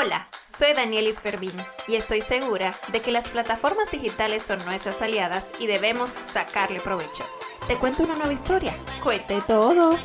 Hola, 0.00 0.28
soy 0.56 0.74
Danielis 0.74 1.18
Fervin 1.18 1.56
y 1.88 1.96
estoy 1.96 2.20
segura 2.20 2.72
de 2.92 3.00
que 3.00 3.10
las 3.10 3.28
plataformas 3.28 3.90
digitales 3.90 4.44
son 4.44 4.64
nuestras 4.64 5.02
aliadas 5.02 5.42
y 5.58 5.66
debemos 5.66 6.16
sacarle 6.32 6.78
provecho. 6.78 7.24
Te 7.66 7.74
cuento 7.74 8.04
una 8.04 8.14
nueva 8.14 8.32
historia. 8.32 8.76
Cuente 9.02 9.40
todo. 9.48 9.98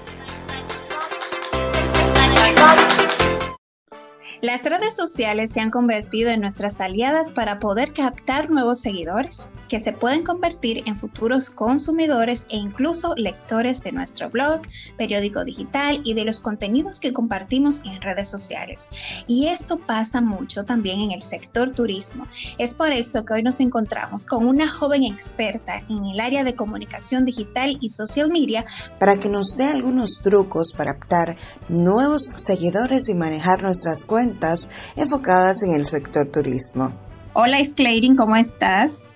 Las 4.41 4.63
redes 4.63 4.95
sociales 4.95 5.51
se 5.53 5.59
han 5.59 5.69
convertido 5.69 6.31
en 6.31 6.41
nuestras 6.41 6.81
aliadas 6.81 7.31
para 7.31 7.59
poder 7.59 7.93
captar 7.93 8.49
nuevos 8.49 8.81
seguidores 8.81 9.53
que 9.73 9.79
se 9.79 9.91
pueden 9.91 10.23
convertir 10.23 10.83
en 10.85 10.95
futuros 10.95 11.49
consumidores 11.49 12.45
e 12.51 12.57
incluso 12.57 13.15
lectores 13.15 13.81
de 13.81 13.91
nuestro 13.91 14.29
blog, 14.29 14.61
periódico 14.99 15.43
digital 15.43 15.99
y 16.03 16.13
de 16.13 16.25
los 16.25 16.43
contenidos 16.43 16.99
que 16.99 17.11
compartimos 17.11 17.81
en 17.83 17.99
redes 17.99 18.29
sociales. 18.29 18.89
Y 19.25 19.47
esto 19.47 19.79
pasa 19.79 20.21
mucho 20.21 20.63
también 20.63 21.01
en 21.01 21.11
el 21.11 21.23
sector 21.23 21.71
turismo. 21.71 22.27
Es 22.59 22.75
por 22.75 22.91
esto 22.91 23.25
que 23.25 23.33
hoy 23.33 23.41
nos 23.41 23.59
encontramos 23.61 24.27
con 24.27 24.45
una 24.45 24.69
joven 24.69 25.05
experta 25.05 25.79
en 25.89 26.05
el 26.05 26.19
área 26.19 26.43
de 26.43 26.53
comunicación 26.55 27.25
digital 27.25 27.79
y 27.81 27.89
social 27.89 28.29
media 28.29 28.67
para 28.99 29.19
que 29.19 29.27
nos 29.27 29.57
dé 29.57 29.63
algunos 29.63 30.21
trucos 30.21 30.71
para 30.77 30.99
captar 30.99 31.35
nuevos 31.67 32.25
seguidores 32.35 33.09
y 33.09 33.15
manejar 33.15 33.63
nuestras 33.63 34.05
cuentas 34.05 34.69
enfocadas 34.95 35.63
en 35.63 35.73
el 35.73 35.87
sector 35.87 36.29
turismo. 36.29 36.93
Hola 37.35 37.65
Sklading, 37.65 38.15
¿cómo 38.15 38.35
estás? 38.35 39.07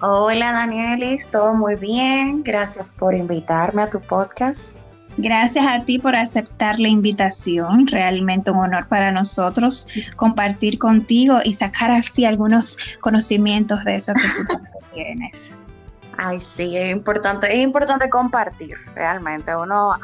Hola 0.00 0.52
Danielis, 0.52 1.28
todo 1.28 1.54
muy 1.54 1.74
bien. 1.74 2.44
Gracias 2.44 2.92
por 2.92 3.16
invitarme 3.16 3.82
a 3.82 3.90
tu 3.90 4.00
podcast. 4.00 4.76
Gracias 5.16 5.66
a 5.66 5.84
ti 5.84 5.98
por 5.98 6.14
aceptar 6.14 6.78
la 6.78 6.86
invitación. 6.86 7.88
Realmente 7.88 8.52
un 8.52 8.58
honor 8.58 8.86
para 8.86 9.10
nosotros 9.10 9.88
compartir 10.14 10.78
contigo 10.78 11.38
y 11.44 11.52
sacar 11.52 11.90
así 11.90 12.24
algunos 12.24 12.78
conocimientos 13.00 13.82
de 13.82 13.96
eso 13.96 14.12
que 14.14 14.28
tú 14.36 14.60
tienes. 14.94 15.50
Ay, 16.16 16.40
sí, 16.40 16.76
es 16.76 16.92
importante, 16.92 17.52
es 17.52 17.64
importante 17.64 18.08
compartir, 18.08 18.76
realmente. 18.94 19.56
Uno 19.56 19.94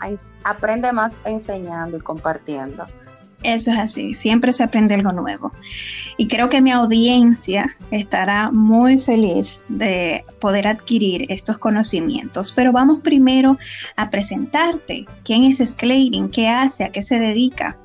aprende 0.42 0.91
más 0.91 1.14
enseñando 1.24 1.98
y 1.98 2.00
compartiendo. 2.00 2.84
Eso 3.45 3.70
es 3.70 3.78
así, 3.78 4.14
siempre 4.14 4.53
se 4.53 4.64
aprende 4.64 4.95
algo 4.95 5.12
nuevo. 5.12 5.53
Y 6.17 6.28
creo 6.28 6.48
que 6.48 6.61
mi 6.61 6.70
audiencia 6.73 7.67
estará 7.91 8.50
muy 8.50 8.98
feliz 8.98 9.64
de 9.69 10.25
poder 10.41 10.67
adquirir 10.67 11.31
estos 11.31 11.59
conocimientos. 11.59 12.53
Pero 12.53 12.72
vamos 12.72 13.00
primero 13.00 13.59
a 13.97 14.11
presentarte. 14.11 15.06
¿Quién 15.25 15.45
es 15.45 15.59
Sklading? 15.59 16.31
¿Qué 16.31 16.48
hace? 16.48 16.84
¿A 16.84 16.91
qué 16.91 17.03
se 17.03 17.19
dedica? 17.19 17.77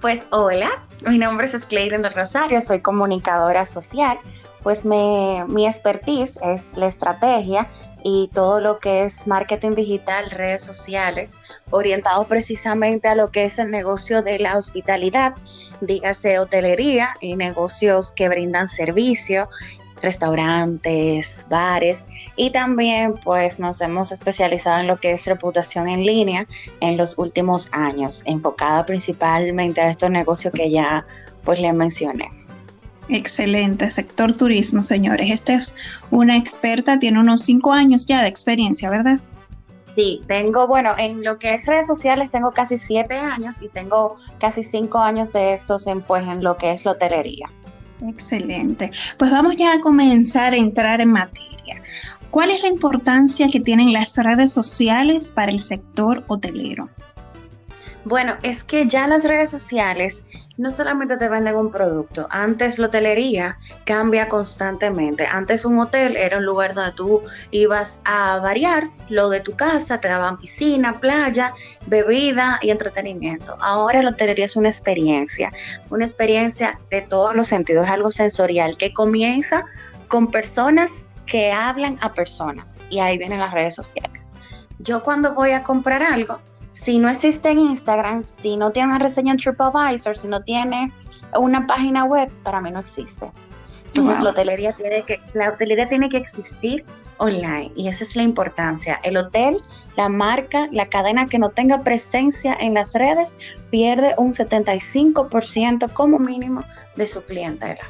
Pues 0.00 0.26
hola, 0.30 0.70
mi 1.06 1.18
nombre 1.18 1.46
es 1.46 1.52
Sklading 1.52 2.02
del 2.02 2.12
Rosario, 2.12 2.60
soy 2.60 2.80
comunicadora 2.80 3.66
social. 3.66 4.18
Pues 4.62 4.84
mi 4.84 5.66
expertise 5.66 6.38
es 6.42 6.76
la 6.76 6.86
estrategia 6.86 7.68
y 8.08 8.30
todo 8.32 8.60
lo 8.60 8.76
que 8.76 9.02
es 9.02 9.26
marketing 9.26 9.72
digital, 9.74 10.30
redes 10.30 10.62
sociales, 10.62 11.34
orientado 11.70 12.28
precisamente 12.28 13.08
a 13.08 13.16
lo 13.16 13.32
que 13.32 13.46
es 13.46 13.58
el 13.58 13.72
negocio 13.72 14.22
de 14.22 14.38
la 14.38 14.56
hospitalidad, 14.56 15.34
dígase 15.80 16.38
hotelería 16.38 17.16
y 17.20 17.34
negocios 17.34 18.12
que 18.12 18.28
brindan 18.28 18.68
servicio, 18.68 19.48
restaurantes, 20.02 21.46
bares 21.50 22.06
y 22.36 22.50
también 22.50 23.16
pues 23.24 23.58
nos 23.58 23.80
hemos 23.80 24.12
especializado 24.12 24.78
en 24.78 24.86
lo 24.86 25.00
que 25.00 25.10
es 25.10 25.26
reputación 25.26 25.88
en 25.88 26.04
línea 26.04 26.46
en 26.78 26.96
los 26.96 27.18
últimos 27.18 27.68
años, 27.72 28.22
enfocada 28.26 28.86
principalmente 28.86 29.80
a 29.80 29.90
estos 29.90 30.10
negocios 30.10 30.54
que 30.54 30.70
ya 30.70 31.04
pues 31.42 31.58
le 31.58 31.72
mencioné. 31.72 32.45
Excelente, 33.08 33.90
sector 33.90 34.32
turismo, 34.32 34.82
señores. 34.82 35.30
Esta 35.30 35.54
es 35.54 35.76
una 36.10 36.36
experta, 36.36 36.98
tiene 36.98 37.20
unos 37.20 37.42
cinco 37.42 37.72
años 37.72 38.06
ya 38.06 38.22
de 38.22 38.28
experiencia, 38.28 38.90
¿verdad? 38.90 39.20
Sí, 39.94 40.22
tengo, 40.26 40.66
bueno, 40.66 40.90
en 40.98 41.24
lo 41.24 41.38
que 41.38 41.54
es 41.54 41.66
redes 41.66 41.86
sociales 41.86 42.30
tengo 42.30 42.52
casi 42.52 42.76
siete 42.76 43.16
años 43.16 43.62
y 43.62 43.68
tengo 43.68 44.16
casi 44.38 44.62
cinco 44.62 44.98
años 44.98 45.32
de 45.32 45.54
estos 45.54 45.86
en, 45.86 46.02
pues, 46.02 46.22
en 46.24 46.42
lo 46.42 46.56
que 46.56 46.72
es 46.72 46.86
hotelería. 46.86 47.50
Excelente. 48.06 48.90
Pues 49.18 49.30
vamos 49.30 49.56
ya 49.56 49.72
a 49.72 49.80
comenzar 49.80 50.52
a 50.52 50.56
entrar 50.56 51.00
en 51.00 51.12
materia. 51.12 51.78
¿Cuál 52.30 52.50
es 52.50 52.62
la 52.62 52.68
importancia 52.68 53.48
que 53.48 53.60
tienen 53.60 53.92
las 53.92 54.14
redes 54.16 54.52
sociales 54.52 55.32
para 55.32 55.50
el 55.50 55.60
sector 55.60 56.24
hotelero? 56.26 56.90
Bueno, 58.04 58.34
es 58.42 58.62
que 58.64 58.86
ya 58.86 59.08
las 59.08 59.24
redes 59.24 59.50
sociales 59.50 60.24
no 60.56 60.70
solamente 60.70 61.16
te 61.16 61.28
venden 61.28 61.54
un 61.54 61.70
producto, 61.70 62.26
antes 62.30 62.78
la 62.78 62.86
hotelería 62.86 63.58
cambia 63.84 64.28
constantemente. 64.28 65.26
Antes 65.26 65.64
un 65.64 65.78
hotel 65.78 66.16
era 66.16 66.38
un 66.38 66.46
lugar 66.46 66.74
donde 66.74 66.92
tú 66.92 67.22
ibas 67.50 68.00
a 68.04 68.38
variar 68.38 68.84
lo 69.08 69.28
de 69.28 69.40
tu 69.40 69.54
casa, 69.54 70.00
te 70.00 70.08
daban 70.08 70.38
piscina, 70.38 70.98
playa, 70.98 71.52
bebida 71.86 72.58
y 72.62 72.70
entretenimiento. 72.70 73.56
Ahora 73.60 74.02
la 74.02 74.10
hotelería 74.10 74.46
es 74.46 74.56
una 74.56 74.68
experiencia, 74.68 75.52
una 75.90 76.04
experiencia 76.04 76.78
de 76.90 77.02
todos 77.02 77.34
los 77.34 77.48
sentidos, 77.48 77.84
es 77.84 77.90
algo 77.90 78.10
sensorial 78.10 78.76
que 78.78 78.94
comienza 78.94 79.64
con 80.08 80.30
personas 80.30 81.06
que 81.26 81.52
hablan 81.52 81.98
a 82.00 82.14
personas 82.14 82.84
y 82.88 83.00
ahí 83.00 83.18
vienen 83.18 83.40
las 83.40 83.52
redes 83.52 83.74
sociales. 83.74 84.32
Yo 84.78 85.02
cuando 85.02 85.34
voy 85.34 85.50
a 85.50 85.62
comprar 85.62 86.02
algo, 86.02 86.38
si 86.86 87.00
no 87.00 87.08
existe 87.08 87.50
en 87.50 87.58
Instagram, 87.58 88.22
si 88.22 88.56
no 88.56 88.70
tiene 88.70 88.90
una 88.90 89.00
reseña 89.00 89.32
en 89.32 89.38
TripAdvisor, 89.38 90.16
si 90.16 90.28
no 90.28 90.44
tiene 90.44 90.92
una 91.36 91.66
página 91.66 92.04
web, 92.04 92.30
para 92.44 92.60
mí 92.60 92.70
no 92.70 92.78
existe. 92.78 93.28
Entonces 93.86 94.22
la, 94.22 94.30
hotelería 94.30 94.72
tiene 94.72 95.02
que, 95.02 95.20
la 95.34 95.48
hotelería 95.48 95.88
tiene 95.88 96.08
que 96.08 96.16
existir 96.16 96.84
online 97.16 97.72
y 97.74 97.88
esa 97.88 98.04
es 98.04 98.14
la 98.14 98.22
importancia. 98.22 99.00
El 99.02 99.16
hotel, 99.16 99.64
la 99.96 100.08
marca, 100.08 100.68
la 100.70 100.86
cadena 100.86 101.26
que 101.26 101.40
no 101.40 101.48
tenga 101.48 101.82
presencia 101.82 102.56
en 102.60 102.74
las 102.74 102.94
redes 102.94 103.36
pierde 103.72 104.14
un 104.16 104.30
75% 104.30 105.92
como 105.92 106.20
mínimo 106.20 106.62
de 106.94 107.08
su 107.08 107.24
clientela. 107.24 107.82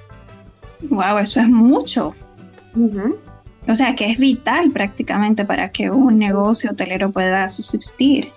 Wow, 0.89 1.19
eso 1.19 1.41
es 1.41 1.49
mucho. 1.51 2.15
O 3.69 3.75
sea 3.75 3.95
que 3.95 4.11
es 4.11 4.19
vital 4.19 4.71
prácticamente 4.71 5.45
para 5.45 5.69
que 5.69 5.91
un 5.91 6.19
negocio 6.19 6.71
hotelero 6.71 7.13
pueda 7.13 7.47
subsistir 7.51 8.33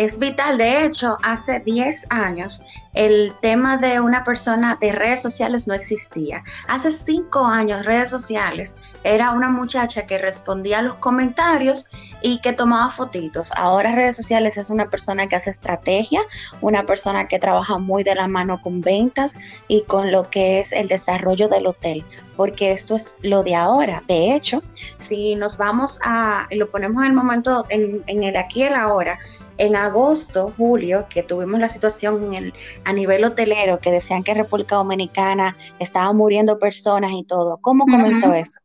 es 0.00 0.18
vital. 0.18 0.56
De 0.56 0.86
hecho, 0.86 1.18
hace 1.22 1.60
10 1.60 2.06
años 2.08 2.64
el 2.94 3.34
tema 3.42 3.76
de 3.76 4.00
una 4.00 4.24
persona 4.24 4.78
de 4.80 4.92
redes 4.92 5.20
sociales 5.20 5.68
no 5.68 5.74
existía. 5.74 6.42
Hace 6.68 6.90
5 6.90 7.44
años 7.44 7.84
redes 7.84 8.08
sociales 8.08 8.76
era 9.04 9.32
una 9.32 9.50
muchacha 9.50 10.06
que 10.06 10.16
respondía 10.16 10.78
a 10.78 10.82
los 10.82 10.94
comentarios 10.94 11.88
y 12.22 12.40
que 12.40 12.54
tomaba 12.54 12.90
fotitos. 12.90 13.52
Ahora 13.56 13.94
redes 13.94 14.16
sociales 14.16 14.56
es 14.56 14.70
una 14.70 14.88
persona 14.88 15.26
que 15.26 15.36
hace 15.36 15.50
estrategia, 15.50 16.22
una 16.62 16.84
persona 16.84 17.28
que 17.28 17.38
trabaja 17.38 17.76
muy 17.76 18.02
de 18.02 18.14
la 18.14 18.26
mano 18.26 18.62
con 18.62 18.80
ventas 18.80 19.38
y 19.68 19.82
con 19.82 20.10
lo 20.10 20.30
que 20.30 20.60
es 20.60 20.72
el 20.72 20.88
desarrollo 20.88 21.48
del 21.48 21.66
hotel 21.66 22.04
porque 22.36 22.72
esto 22.72 22.94
es 22.94 23.16
lo 23.22 23.42
de 23.42 23.54
ahora. 23.54 24.02
De 24.08 24.34
hecho, 24.34 24.62
si 24.96 25.34
nos 25.34 25.58
vamos 25.58 25.98
a, 26.02 26.46
lo 26.50 26.70
ponemos 26.70 27.02
en 27.02 27.10
el 27.10 27.14
momento, 27.14 27.66
en, 27.68 28.02
en 28.06 28.22
el 28.22 28.34
aquí 28.34 28.60
y 28.60 28.62
el 28.62 28.76
ahora, 28.76 29.18
en 29.60 29.76
agosto, 29.76 30.50
julio, 30.56 31.06
que 31.10 31.22
tuvimos 31.22 31.60
la 31.60 31.68
situación 31.68 32.24
en 32.24 32.34
el, 32.34 32.54
a 32.86 32.94
nivel 32.94 33.22
hotelero, 33.24 33.78
que 33.78 33.90
decían 33.90 34.22
que 34.22 34.32
República 34.32 34.76
Dominicana 34.76 35.54
estaba 35.78 36.10
muriendo 36.14 36.58
personas 36.58 37.10
y 37.12 37.24
todo, 37.24 37.58
¿cómo 37.58 37.84
comenzó 37.84 38.32
eso? 38.32 38.58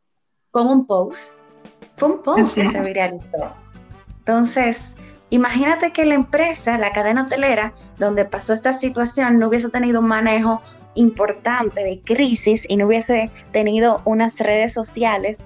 Con 0.52 0.68
un 0.68 0.88
post. 0.88 1.50
Fue 1.98 2.10
un 2.10 2.24
post 2.24 2.56
que 2.56 2.66
se 2.66 2.82
viralizó. 2.82 3.54
Entonces, 4.20 4.96
imagínate 5.32 5.92
que 5.92 6.06
la 6.06 6.14
empresa, 6.14 6.78
la 6.78 6.94
cadena 6.94 7.24
hotelera, 7.24 7.74
donde 8.00 8.24
pasó 8.24 8.54
esta 8.54 8.72
situación, 8.72 9.38
no 9.38 9.50
hubiese 9.50 9.70
tenido 9.70 10.00
un 10.00 10.08
manejo 10.08 10.62
importante 10.94 11.84
de 11.84 12.02
crisis 12.06 12.66
y 12.70 12.78
no 12.78 12.88
hubiese 12.88 13.32
tenido 13.52 14.02
unas 14.06 14.40
redes 14.40 14.72
sociales 14.72 15.46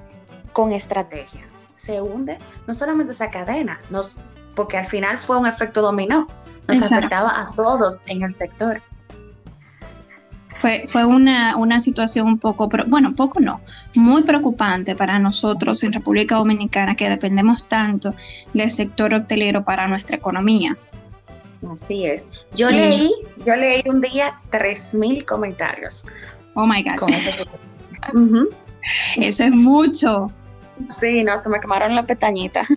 con 0.54 0.74
estrategia. 0.74 1.48
Se 1.74 2.02
hunde 2.02 2.38
no 2.68 2.76
solamente 2.76 3.14
esa 3.14 3.32
cadena, 3.32 3.80
nos 3.90 4.22
porque 4.56 4.78
al 4.78 4.86
final 4.86 5.18
fue 5.18 5.38
un 5.38 5.48
efecto 5.48 5.82
dominó, 5.82 6.28
nos 6.68 6.92
afectaba 6.92 7.30
a 7.42 7.52
todos 7.56 8.04
en 8.08 8.24
el 8.24 8.32
sector. 8.32 8.82
Fue, 10.62 10.86
fue 10.88 11.06
una, 11.06 11.56
una, 11.56 11.80
situación 11.80 12.28
un 12.28 12.38
poco, 12.38 12.68
pero 12.68 12.84
bueno, 12.86 13.16
poco 13.16 13.40
no, 13.40 13.62
muy 13.96 14.24
preocupante 14.24 14.94
para 14.94 15.18
nosotros 15.18 15.84
en 15.84 15.94
República 15.94 16.36
Dominicana 16.36 16.96
que 16.96 17.10
dependemos 17.10 17.66
tanto 17.66 18.14
del 18.54 18.70
sector 18.70 19.14
hotelero 19.14 19.64
para 19.64 19.88
nuestra 19.88 20.18
economía. 20.18 20.78
Así 21.72 22.06
es. 22.06 22.46
Yo 22.56 22.70
leí, 22.70 23.12
yo 23.46 23.56
leí 23.56 23.84
un 23.86 24.02
día 24.02 24.34
3.000 24.52 25.26
comentarios. 25.26 26.06
Oh 26.56 26.66
my 26.66 26.84
God. 26.84 27.10
Eso 29.18 29.44
es 29.44 29.52
mucho. 29.52 30.32
Sí, 30.88 31.24
no, 31.24 31.38
se 31.38 31.50
me 31.50 31.60
quemaron 31.60 31.96
la 31.96 32.06
pestañita. 32.06 32.64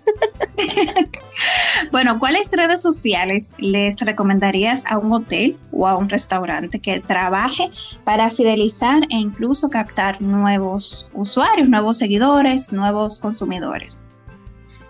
Bueno, 1.90 2.18
¿cuáles 2.18 2.50
redes 2.52 2.82
sociales 2.82 3.54
les 3.58 3.98
recomendarías 3.98 4.84
a 4.86 4.98
un 4.98 5.12
hotel 5.12 5.56
o 5.72 5.88
a 5.88 5.96
un 5.96 6.08
restaurante 6.08 6.80
que 6.80 7.00
trabaje 7.00 7.70
para 8.04 8.30
fidelizar 8.30 9.02
e 9.10 9.16
incluso 9.16 9.70
captar 9.70 10.20
nuevos 10.20 11.10
usuarios, 11.12 11.68
nuevos 11.68 11.98
seguidores, 11.98 12.72
nuevos 12.72 13.20
consumidores? 13.20 14.06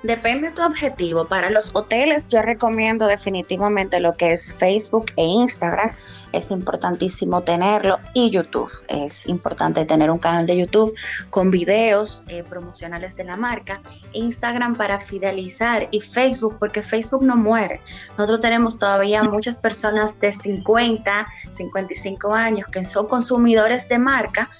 Depende 0.02 0.48
de 0.48 0.54
tu 0.56 0.62
objetivo. 0.62 1.26
Para 1.26 1.48
los 1.48 1.74
hoteles 1.74 2.28
yo 2.28 2.42
recomiendo 2.42 3.06
definitivamente 3.06 4.00
lo 4.00 4.14
que 4.14 4.32
es 4.32 4.52
Facebook 4.52 5.12
e 5.16 5.24
Instagram. 5.24 5.92
Es 6.32 6.50
importantísimo 6.50 7.42
tenerlo. 7.42 7.98
Y 8.12 8.30
YouTube. 8.30 8.70
Es 8.88 9.28
importante 9.28 9.84
tener 9.84 10.10
un 10.10 10.18
canal 10.18 10.44
de 10.46 10.56
YouTube 10.56 10.92
con 11.30 11.52
videos 11.52 12.24
eh, 12.28 12.42
promocionales 12.42 13.16
de 13.16 13.24
la 13.24 13.36
marca. 13.36 13.80
Instagram 14.12 14.76
para 14.76 14.98
fidelizar 14.98 15.86
y 15.92 16.00
Facebook 16.00 16.56
porque 16.58 16.82
Facebook 16.82 17.22
no 17.22 17.36
muere. 17.36 17.80
Nosotros 18.18 18.40
tenemos 18.40 18.78
todavía 18.80 19.22
muchas 19.22 19.58
personas 19.58 20.18
de 20.18 20.32
50, 20.32 21.28
55 21.50 22.34
años 22.34 22.66
que 22.72 22.84
son 22.84 23.06
consumidores 23.06 23.88
de 23.88 23.98
marca 24.00 24.50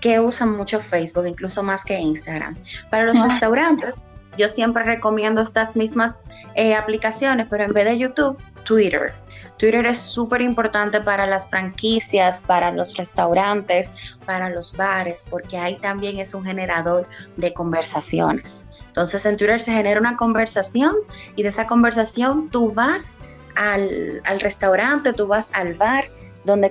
que 0.00 0.20
usan 0.20 0.56
mucho 0.56 0.80
Facebook, 0.80 1.26
incluso 1.26 1.62
más 1.62 1.84
que 1.84 1.98
Instagram. 1.98 2.56
Para 2.90 3.04
los 3.04 3.22
restaurantes 3.22 3.96
yo 4.36 4.48
siempre 4.48 4.82
recomiendo 4.84 5.40
estas 5.40 5.76
mismas 5.76 6.22
eh, 6.54 6.74
aplicaciones, 6.74 7.46
pero 7.48 7.64
en 7.64 7.72
vez 7.72 7.84
de 7.84 7.98
YouTube, 7.98 8.38
Twitter. 8.64 9.12
Twitter 9.58 9.86
es 9.86 9.98
súper 9.98 10.42
importante 10.42 11.00
para 11.00 11.26
las 11.26 11.48
franquicias, 11.48 12.44
para 12.46 12.72
los 12.72 12.96
restaurantes, 12.96 13.94
para 14.26 14.50
los 14.50 14.76
bares, 14.76 15.26
porque 15.30 15.56
ahí 15.56 15.76
también 15.78 16.18
es 16.18 16.34
un 16.34 16.44
generador 16.44 17.08
de 17.36 17.54
conversaciones. 17.54 18.66
Entonces 18.88 19.24
en 19.26 19.36
Twitter 19.36 19.60
se 19.60 19.72
genera 19.72 20.00
una 20.00 20.16
conversación 20.16 20.94
y 21.36 21.42
de 21.42 21.48
esa 21.50 21.66
conversación 21.66 22.48
tú 22.50 22.72
vas 22.72 23.14
al, 23.54 24.22
restaurante, 24.40 25.12
tú 25.12 25.26
vas 25.26 25.52
al 25.54 25.74
bar 25.74 26.04
donde 26.44 26.70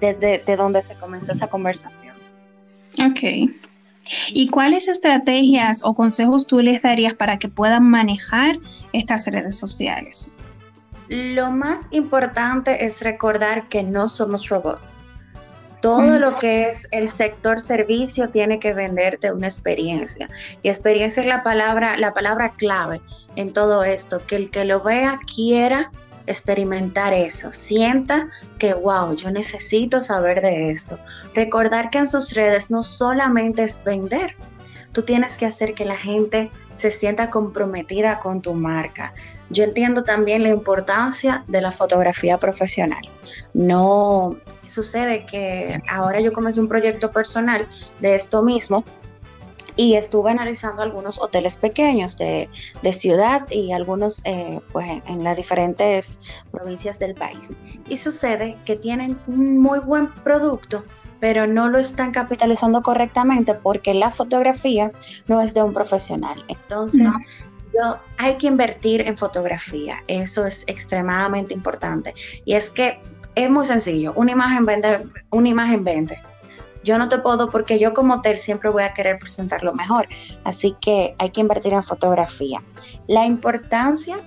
desde 0.00 0.38
de 0.38 0.56
donde 0.56 0.82
se 0.82 0.94
comenzó 0.94 1.32
esa 1.32 1.48
conversación. 1.48 2.14
Ok. 2.98 3.50
¿Y 4.28 4.48
cuáles 4.48 4.88
estrategias 4.88 5.82
o 5.84 5.94
consejos 5.94 6.46
tú 6.46 6.60
les 6.60 6.82
darías 6.82 7.14
para 7.14 7.38
que 7.38 7.48
puedan 7.48 7.84
manejar 7.88 8.58
estas 8.92 9.26
redes 9.26 9.58
sociales? 9.58 10.36
Lo 11.08 11.50
más 11.50 11.82
importante 11.90 12.84
es 12.84 13.02
recordar 13.02 13.68
que 13.68 13.82
no 13.82 14.08
somos 14.08 14.48
robots. 14.48 15.00
Todo 15.80 16.18
lo 16.18 16.36
que 16.38 16.70
es 16.70 16.88
el 16.90 17.08
sector 17.08 17.60
servicio 17.60 18.30
tiene 18.30 18.58
que 18.58 18.74
venderte 18.74 19.30
una 19.30 19.46
experiencia. 19.46 20.28
Y 20.62 20.68
experiencia 20.68 21.20
es 21.20 21.28
la 21.28 21.44
palabra, 21.44 21.96
la 21.96 22.12
palabra 22.12 22.54
clave 22.56 23.00
en 23.36 23.52
todo 23.52 23.84
esto. 23.84 24.24
Que 24.26 24.36
el 24.36 24.50
que 24.50 24.64
lo 24.64 24.82
vea 24.82 25.20
quiera 25.32 25.92
experimentar 26.26 27.12
eso, 27.12 27.52
sienta 27.52 28.28
que, 28.58 28.74
wow, 28.74 29.14
yo 29.14 29.30
necesito 29.30 30.02
saber 30.02 30.42
de 30.42 30.70
esto. 30.70 30.98
Recordar 31.34 31.90
que 31.90 31.98
en 31.98 32.06
sus 32.06 32.34
redes 32.34 32.70
no 32.70 32.82
solamente 32.82 33.62
es 33.64 33.84
vender, 33.84 34.36
tú 34.92 35.02
tienes 35.02 35.38
que 35.38 35.46
hacer 35.46 35.74
que 35.74 35.84
la 35.84 35.96
gente 35.96 36.50
se 36.74 36.90
sienta 36.90 37.30
comprometida 37.30 38.18
con 38.18 38.42
tu 38.42 38.54
marca. 38.54 39.14
Yo 39.50 39.64
entiendo 39.64 40.02
también 40.02 40.42
la 40.42 40.50
importancia 40.50 41.44
de 41.46 41.60
la 41.60 41.72
fotografía 41.72 42.38
profesional. 42.38 43.02
No 43.54 44.36
sucede 44.66 45.24
que 45.26 45.80
ahora 45.88 46.20
yo 46.20 46.32
comencé 46.32 46.60
un 46.60 46.68
proyecto 46.68 47.12
personal 47.12 47.68
de 48.00 48.14
esto 48.14 48.42
mismo 48.42 48.84
y 49.76 49.94
estuve 49.94 50.30
analizando 50.30 50.82
algunos 50.82 51.20
hoteles 51.20 51.56
pequeños 51.56 52.16
de, 52.16 52.48
ciudad 52.92 53.46
y 53.50 53.72
algunos 53.72 54.22
eh, 54.24 54.60
pues, 54.72 55.02
en 55.06 55.22
las 55.22 55.36
diferentes 55.36 56.18
provincias 56.50 56.98
del 56.98 57.14
país. 57.14 57.52
Y 57.88 57.98
sucede 57.98 58.56
que 58.64 58.76
tienen 58.76 59.18
un 59.26 59.60
muy 59.60 59.80
buen 59.80 60.08
producto, 60.08 60.82
pero 61.20 61.46
no 61.46 61.68
lo 61.68 61.78
están 61.78 62.10
capitalizando 62.12 62.82
correctamente 62.82 63.54
porque 63.54 63.92
la 63.92 64.10
fotografía 64.10 64.92
no 65.26 65.40
es 65.40 65.52
de 65.52 65.62
un 65.62 65.74
profesional. 65.74 66.42
Entonces, 66.48 67.08
yo, 67.74 67.98
hay 68.16 68.36
que 68.36 68.46
invertir 68.46 69.02
en 69.02 69.16
fotografía. 69.16 70.02
Eso 70.06 70.46
es 70.46 70.64
extremadamente 70.68 71.52
importante. 71.52 72.14
Y 72.44 72.54
es 72.54 72.70
que 72.70 72.98
es 73.34 73.50
muy 73.50 73.66
sencillo. 73.66 74.14
Una 74.16 74.32
imagen 74.32 74.64
vende, 74.64 75.06
una 75.30 75.48
imagen 75.48 75.84
vende 75.84 76.18
yo 76.86 76.98
no 76.98 77.08
te 77.08 77.18
puedo 77.18 77.50
porque 77.50 77.80
yo 77.80 77.92
como 77.92 78.14
hotel 78.14 78.38
siempre 78.38 78.70
voy 78.70 78.84
a 78.84 78.94
querer 78.94 79.18
presentar 79.18 79.64
lo 79.64 79.74
mejor. 79.74 80.08
Así 80.44 80.76
que 80.80 81.16
hay 81.18 81.30
que 81.30 81.40
invertir 81.40 81.72
en 81.72 81.82
fotografía. 81.82 82.62
La 83.08 83.24
importancia 83.24 84.18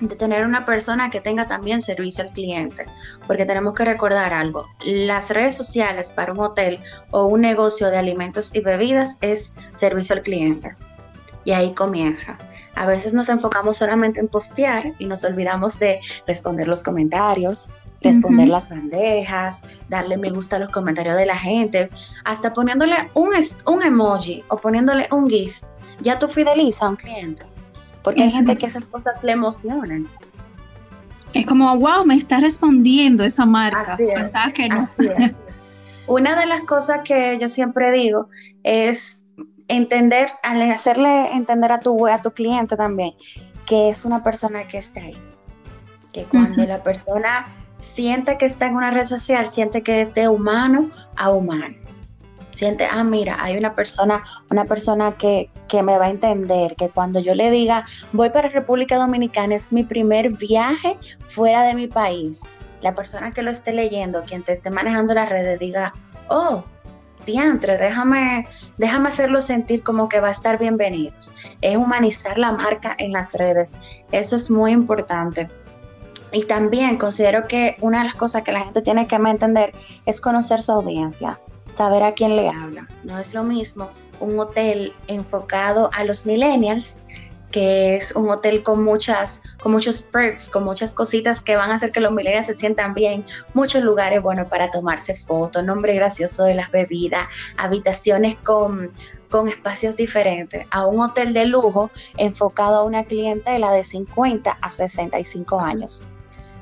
de 0.00 0.16
tener 0.16 0.44
una 0.44 0.64
persona 0.64 1.10
que 1.10 1.20
tenga 1.20 1.46
también 1.46 1.82
servicio 1.82 2.24
al 2.24 2.32
cliente, 2.32 2.86
porque 3.26 3.44
tenemos 3.44 3.74
que 3.74 3.84
recordar 3.84 4.32
algo, 4.32 4.66
las 4.84 5.30
redes 5.30 5.56
sociales 5.56 6.12
para 6.12 6.32
un 6.32 6.40
hotel 6.40 6.80
o 7.10 7.26
un 7.26 7.42
negocio 7.42 7.90
de 7.90 7.98
alimentos 7.98 8.54
y 8.54 8.60
bebidas 8.60 9.18
es 9.20 9.52
servicio 9.74 10.16
al 10.16 10.22
cliente. 10.22 10.74
Y 11.44 11.52
ahí 11.52 11.74
comienza. 11.74 12.38
A 12.74 12.86
veces 12.86 13.12
nos 13.12 13.28
enfocamos 13.28 13.76
solamente 13.76 14.20
en 14.20 14.28
postear 14.28 14.94
y 14.98 15.06
nos 15.06 15.22
olvidamos 15.22 15.78
de 15.78 16.00
responder 16.26 16.66
los 16.66 16.82
comentarios, 16.82 17.68
responder 18.04 18.48
las 18.48 18.68
bandejas, 18.68 19.62
darle 19.88 20.16
me 20.16 20.30
gusta 20.30 20.56
a 20.56 20.58
los 20.60 20.68
comentarios 20.68 21.16
de 21.16 21.26
la 21.26 21.36
gente, 21.36 21.90
hasta 22.24 22.52
poniéndole 22.52 22.96
un, 23.14 23.30
un 23.66 23.82
emoji 23.82 24.44
o 24.48 24.56
poniéndole 24.56 25.08
un 25.10 25.28
GIF, 25.28 25.62
ya 26.00 26.18
tú 26.18 26.28
fidelizas 26.28 26.82
a 26.82 26.90
un 26.90 26.96
cliente. 26.96 27.42
Porque 28.02 28.22
hay 28.22 28.30
gente 28.30 28.56
que 28.56 28.66
esas 28.66 28.86
cosas 28.86 29.24
le 29.24 29.32
emocionan. 29.32 30.06
Es 31.32 31.46
como, 31.46 31.76
wow, 31.76 32.04
me 32.04 32.14
está 32.16 32.38
respondiendo 32.38 33.24
esa 33.24 33.46
marca. 33.46 33.80
Así 33.80 34.04
es. 34.04 35.34
Una 36.06 36.38
de 36.38 36.46
las 36.46 36.62
cosas 36.62 37.00
que 37.00 37.38
yo 37.40 37.48
siempre 37.48 37.90
digo 37.90 38.28
es 38.62 39.32
entender, 39.68 40.28
hacerle 40.42 41.32
entender 41.32 41.72
a 41.72 41.78
tu, 41.78 42.06
a 42.06 42.20
tu 42.20 42.30
cliente 42.30 42.76
también, 42.76 43.14
que 43.64 43.88
es 43.88 44.04
una 44.04 44.22
persona 44.22 44.68
que 44.68 44.78
está 44.78 45.00
ahí. 45.00 45.16
Que 46.12 46.24
cuando 46.24 46.62
la 46.64 46.82
persona 46.82 47.46
siente 47.78 48.38
que 48.38 48.46
está 48.46 48.66
en 48.66 48.76
una 48.76 48.90
red 48.90 49.06
social, 49.06 49.48
siente 49.48 49.82
que 49.82 50.00
es 50.00 50.14
de 50.14 50.28
humano 50.28 50.90
a 51.16 51.30
humano. 51.30 51.76
Siente, 52.52 52.86
ah, 52.88 53.02
mira, 53.02 53.36
hay 53.40 53.56
una 53.56 53.74
persona, 53.74 54.22
una 54.50 54.64
persona 54.64 55.12
que, 55.12 55.50
que 55.66 55.82
me 55.82 55.98
va 55.98 56.06
a 56.06 56.10
entender, 56.10 56.76
que 56.76 56.88
cuando 56.88 57.18
yo 57.18 57.34
le 57.34 57.50
diga, 57.50 57.84
voy 58.12 58.30
para 58.30 58.48
República 58.48 58.96
Dominicana, 58.96 59.56
es 59.56 59.72
mi 59.72 59.82
primer 59.82 60.30
viaje 60.30 60.96
fuera 61.24 61.62
de 61.62 61.74
mi 61.74 61.88
país. 61.88 62.42
La 62.80 62.94
persona 62.94 63.32
que 63.32 63.42
lo 63.42 63.50
esté 63.50 63.72
leyendo, 63.72 64.22
quien 64.22 64.44
te 64.44 64.52
esté 64.52 64.70
manejando 64.70 65.14
las 65.14 65.28
redes, 65.28 65.58
diga, 65.58 65.94
oh, 66.28 66.62
diantre, 67.26 67.76
déjame, 67.76 68.46
déjame 68.78 69.08
hacerlo 69.08 69.40
sentir 69.40 69.82
como 69.82 70.08
que 70.08 70.20
va 70.20 70.28
a 70.28 70.32
estar 70.32 70.58
bienvenidos. 70.58 71.32
Es 71.60 71.76
humanizar 71.76 72.38
la 72.38 72.52
marca 72.52 72.94
en 72.98 73.12
las 73.12 73.34
redes. 73.34 73.76
Eso 74.12 74.36
es 74.36 74.48
muy 74.50 74.72
importante. 74.72 75.48
Y 76.32 76.44
también 76.44 76.98
considero 76.98 77.46
que 77.46 77.76
una 77.80 77.98
de 77.98 78.04
las 78.04 78.14
cosas 78.14 78.42
que 78.42 78.52
la 78.52 78.64
gente 78.64 78.82
tiene 78.82 79.06
que 79.06 79.16
entender 79.16 79.72
es 80.06 80.20
conocer 80.20 80.62
su 80.62 80.72
audiencia, 80.72 81.40
saber 81.70 82.02
a 82.02 82.14
quién 82.14 82.36
le 82.36 82.48
habla. 82.48 82.88
No 83.04 83.18
es 83.18 83.34
lo 83.34 83.44
mismo 83.44 83.90
un 84.20 84.38
hotel 84.38 84.92
enfocado 85.08 85.90
a 85.92 86.04
los 86.04 86.26
millennials 86.26 86.98
que 87.50 87.94
es 87.94 88.16
un 88.16 88.28
hotel 88.30 88.64
con 88.64 88.82
muchas, 88.82 89.42
con 89.62 89.70
muchos 89.70 90.02
perks, 90.02 90.50
con 90.50 90.64
muchas 90.64 90.92
cositas 90.92 91.40
que 91.40 91.54
van 91.54 91.70
a 91.70 91.76
hacer 91.76 91.92
que 91.92 92.00
los 92.00 92.10
millennials 92.10 92.48
se 92.48 92.54
sientan 92.54 92.94
bien, 92.94 93.24
muchos 93.54 93.84
lugares 93.84 94.20
buenos 94.20 94.48
para 94.48 94.72
tomarse 94.72 95.14
fotos, 95.14 95.62
nombre 95.62 95.94
gracioso 95.94 96.42
de 96.42 96.56
las 96.56 96.72
bebidas, 96.72 97.28
habitaciones 97.56 98.34
con, 98.42 98.90
con 99.30 99.46
espacios 99.46 99.94
diferentes, 99.94 100.66
a 100.72 100.84
un 100.84 100.98
hotel 100.98 101.32
de 101.32 101.46
lujo 101.46 101.92
enfocado 102.16 102.78
a 102.78 102.82
una 102.82 103.04
clientela 103.04 103.70
de 103.70 103.84
50 103.84 104.58
a 104.60 104.72
65 104.72 105.60
años 105.60 106.04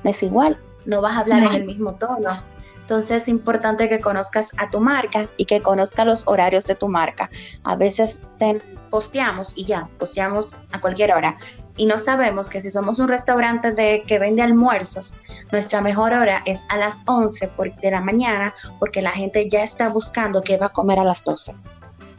no 0.03 0.11
es 0.11 0.23
igual, 0.23 0.59
no 0.87 1.01
vas 1.01 1.17
a 1.17 1.21
hablar 1.21 1.45
en 1.45 1.53
el 1.53 1.65
mismo 1.65 1.95
tono. 1.95 2.43
Entonces 2.83 3.23
es 3.23 3.29
importante 3.29 3.89
que 3.89 4.01
conozcas 4.01 4.51
a 4.59 4.69
tu 4.69 4.81
marca 4.81 5.29
y 5.37 5.45
que 5.45 5.63
conozcas 5.63 6.05
los 6.05 6.27
horarios 6.27 6.67
de 6.67 6.75
tu 6.75 6.89
marca. 6.89 7.31
A 7.63 7.77
veces 7.77 8.21
se 8.27 8.61
posteamos 8.91 9.57
y 9.57 9.65
ya, 9.65 9.89
posteamos 9.99 10.55
a 10.73 10.81
cualquier 10.81 11.15
hora. 11.15 11.37
Y 11.77 11.87
no 11.87 11.99
sabemos 11.99 12.51
que 12.51 12.61
si 12.61 12.71
somos 12.71 12.99
un 12.99 13.09
restaurante 13.09 13.73
de, 13.73 14.03
que 14.07 14.19
vende 14.19 14.43
almuerzos, 14.43 15.15
nuestra 15.53 15.81
mejor 15.81 16.13
hora 16.13 16.43
es 16.45 16.67
a 16.69 16.77
las 16.77 17.03
11 17.07 17.51
de 17.81 17.91
la 17.91 18.01
mañana 18.01 18.55
porque 18.79 19.01
la 19.01 19.13
gente 19.13 19.49
ya 19.49 19.63
está 19.63 19.89
buscando 19.89 20.43
qué 20.43 20.59
va 20.59 20.67
a 20.67 20.73
comer 20.73 20.99
a 20.99 21.05
las 21.05 21.25
12. 21.25 21.55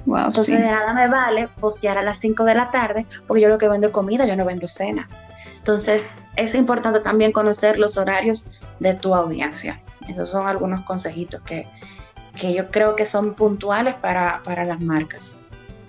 Entonces 0.07 0.59
de 0.59 0.65
nada 0.65 0.93
me 0.93 1.07
vale 1.07 1.47
postear 1.59 1.97
a 1.97 2.03
las 2.03 2.17
5 2.17 2.43
de 2.45 2.55
la 2.55 2.71
tarde 2.71 3.05
porque 3.27 3.41
yo 3.41 3.49
lo 3.49 3.57
que 3.57 3.69
vendo 3.69 3.87
es 3.87 3.93
comida, 3.93 4.25
yo 4.25 4.35
no 4.35 4.45
vendo 4.45 4.67
cena. 4.67 5.07
Entonces, 5.63 6.15
es 6.35 6.55
importante 6.55 6.99
también 6.99 7.31
conocer 7.31 7.79
los 7.79 7.95
horarios 7.95 8.47
de 8.81 8.95
tu 8.95 9.15
audiencia. 9.15 9.79
Esos 10.09 10.29
son 10.29 10.45
algunos 10.45 10.81
consejitos 10.81 11.41
que, 11.43 11.69
yo 12.53 12.69
creo 12.69 12.97
que 12.97 13.05
son 13.05 13.33
puntuales 13.33 13.95
para, 13.95 14.41
las 14.65 14.81
marcas. 14.81 15.42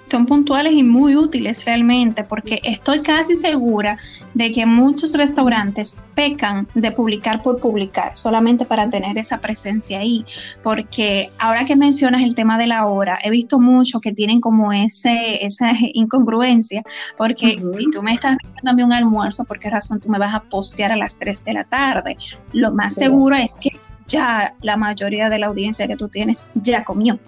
Son 0.05 0.27
puntuales 0.27 0.73
y 0.75 0.83
muy 0.83 1.17
útiles 1.17 1.65
realmente, 1.65 2.25
porque 2.25 2.61
estoy 2.63 3.01
casi 3.01 3.37
segura 3.37 3.99
de 4.35 4.51
que 4.51 4.67
muchos 4.67 5.13
restaurantes 5.15 5.99
pecan 6.15 6.69
de 6.75 6.93
publicar 6.93 7.43
por 7.43 7.59
publicar, 7.59 8.17
solamente 8.17 8.65
para 8.65 8.89
tener 8.89 9.19
esa 9.19 9.41
presencia 9.41 9.99
ahí, 9.99 10.25
porque 10.63 11.31
ahora 11.39 11.65
que 11.65 11.77
mencionas 11.77 12.23
el 12.23 12.35
tema 12.35 12.59
de 12.59 12.67
la 12.67 12.87
hora, 12.87 13.19
he 13.23 13.31
visto 13.31 13.59
muchos 13.59 14.01
que 14.01 14.13
tienen 14.13 14.41
como 14.41 14.73
ese, 14.73 15.45
esa 15.45 15.73
incongruencia, 15.95 16.83
porque 17.17 17.61
si 17.73 17.91
tú 17.91 18.03
me 18.03 18.13
estás 18.13 18.37
viendo 18.63 18.85
un 18.85 18.93
almuerzo, 18.93 19.45
¿por 19.45 19.59
qué 19.59 19.71
razón 19.71 20.01
tú 20.01 20.11
me 20.11 20.19
vas 20.19 20.35
a 20.35 20.41
postear 20.41 20.93
a 20.93 20.97
las 20.97 21.19
3 21.19 21.45
de 21.45 21.53
la 21.55 21.65
tarde? 21.65 22.17
Lo 22.53 22.73
más 22.73 22.95
seguro 22.95 23.37
es 23.37 23.55
que 23.55 23.71
ya 24.07 24.55
la 24.61 24.77
mayoría 24.77 25.31
de 25.31 25.39
la 25.39 25.47
audiencia 25.47 25.89
que 25.89 25.97
tú 25.97 26.09
tienes 26.09 26.51
ya 26.55 26.85
comió 26.85 27.19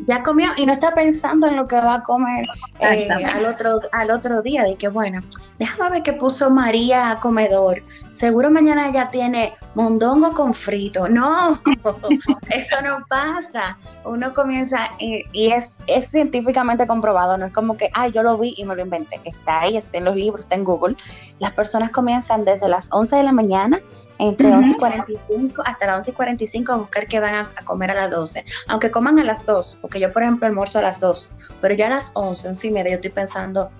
ya 0.00 0.22
comió 0.22 0.50
y 0.56 0.66
no 0.66 0.72
está 0.72 0.94
pensando 0.94 1.46
en 1.46 1.56
lo 1.56 1.66
que 1.66 1.76
va 1.76 1.94
a 1.94 2.02
comer 2.02 2.46
eh, 2.80 3.08
al, 3.10 3.46
otro, 3.46 3.80
al 3.92 4.10
otro 4.10 4.42
día. 4.42 4.64
De 4.64 4.76
que, 4.76 4.88
bueno, 4.88 5.22
déjame 5.58 5.90
ver 5.90 6.02
qué 6.02 6.12
puso 6.12 6.50
María 6.50 7.10
a 7.10 7.20
comedor. 7.20 7.82
Seguro 8.12 8.50
mañana 8.50 8.88
ella 8.88 9.10
tiene 9.10 9.54
mondongo 9.74 10.32
con 10.32 10.54
frito. 10.54 11.08
No, 11.08 11.60
eso 12.50 12.76
no 12.82 13.04
pasa. 13.08 13.78
Uno 14.04 14.32
comienza 14.34 14.88
y, 14.98 15.24
es, 15.50 15.76
es 15.86 16.08
científicamente 16.08 16.86
comprobado. 16.86 17.36
No 17.38 17.46
es 17.46 17.52
como 17.52 17.76
que, 17.76 17.90
ay, 17.94 18.12
yo 18.12 18.22
lo 18.22 18.38
vi 18.38 18.54
y 18.56 18.64
me 18.64 18.74
lo 18.74 18.82
inventé. 18.82 19.20
Está 19.24 19.60
ahí, 19.60 19.76
está 19.76 19.98
en 19.98 20.04
los 20.04 20.16
libros, 20.16 20.40
está 20.40 20.54
en 20.56 20.64
Google. 20.64 20.96
Las 21.38 21.52
personas 21.52 21.90
comienzan 21.90 22.44
desde 22.44 22.68
las 22.68 22.88
11 22.92 23.16
de 23.16 23.22
la 23.22 23.32
mañana 23.32 23.80
entre 24.18 24.52
11 24.52 24.70
y 24.70 24.74
45 24.74 25.62
hasta 25.64 25.86
las 25.86 25.96
11 25.96 26.10
y 26.10 26.14
45 26.14 26.72
a 26.72 26.76
buscar 26.76 27.06
que 27.06 27.20
van 27.20 27.34
a, 27.34 27.50
comer 27.64 27.90
a 27.90 27.94
las 27.94 28.10
12. 28.10 28.44
Aunque 28.68 28.90
coman 28.90 29.18
a 29.18 29.24
las 29.24 29.44
2, 29.44 29.78
porque 29.80 30.00
yo, 30.00 30.12
por 30.12 30.22
ejemplo, 30.22 30.46
almuerzo 30.46 30.78
a 30.78 30.82
las 30.82 31.00
2, 31.00 31.32
pero 31.60 31.74
ya 31.74 31.86
a 31.86 31.90
las 31.90 32.10
11, 32.14 32.48
11 32.48 32.66
y 32.66 32.70
media, 32.70 32.90
yo 32.92 32.96
estoy 32.96 33.10
pensando, 33.10 33.70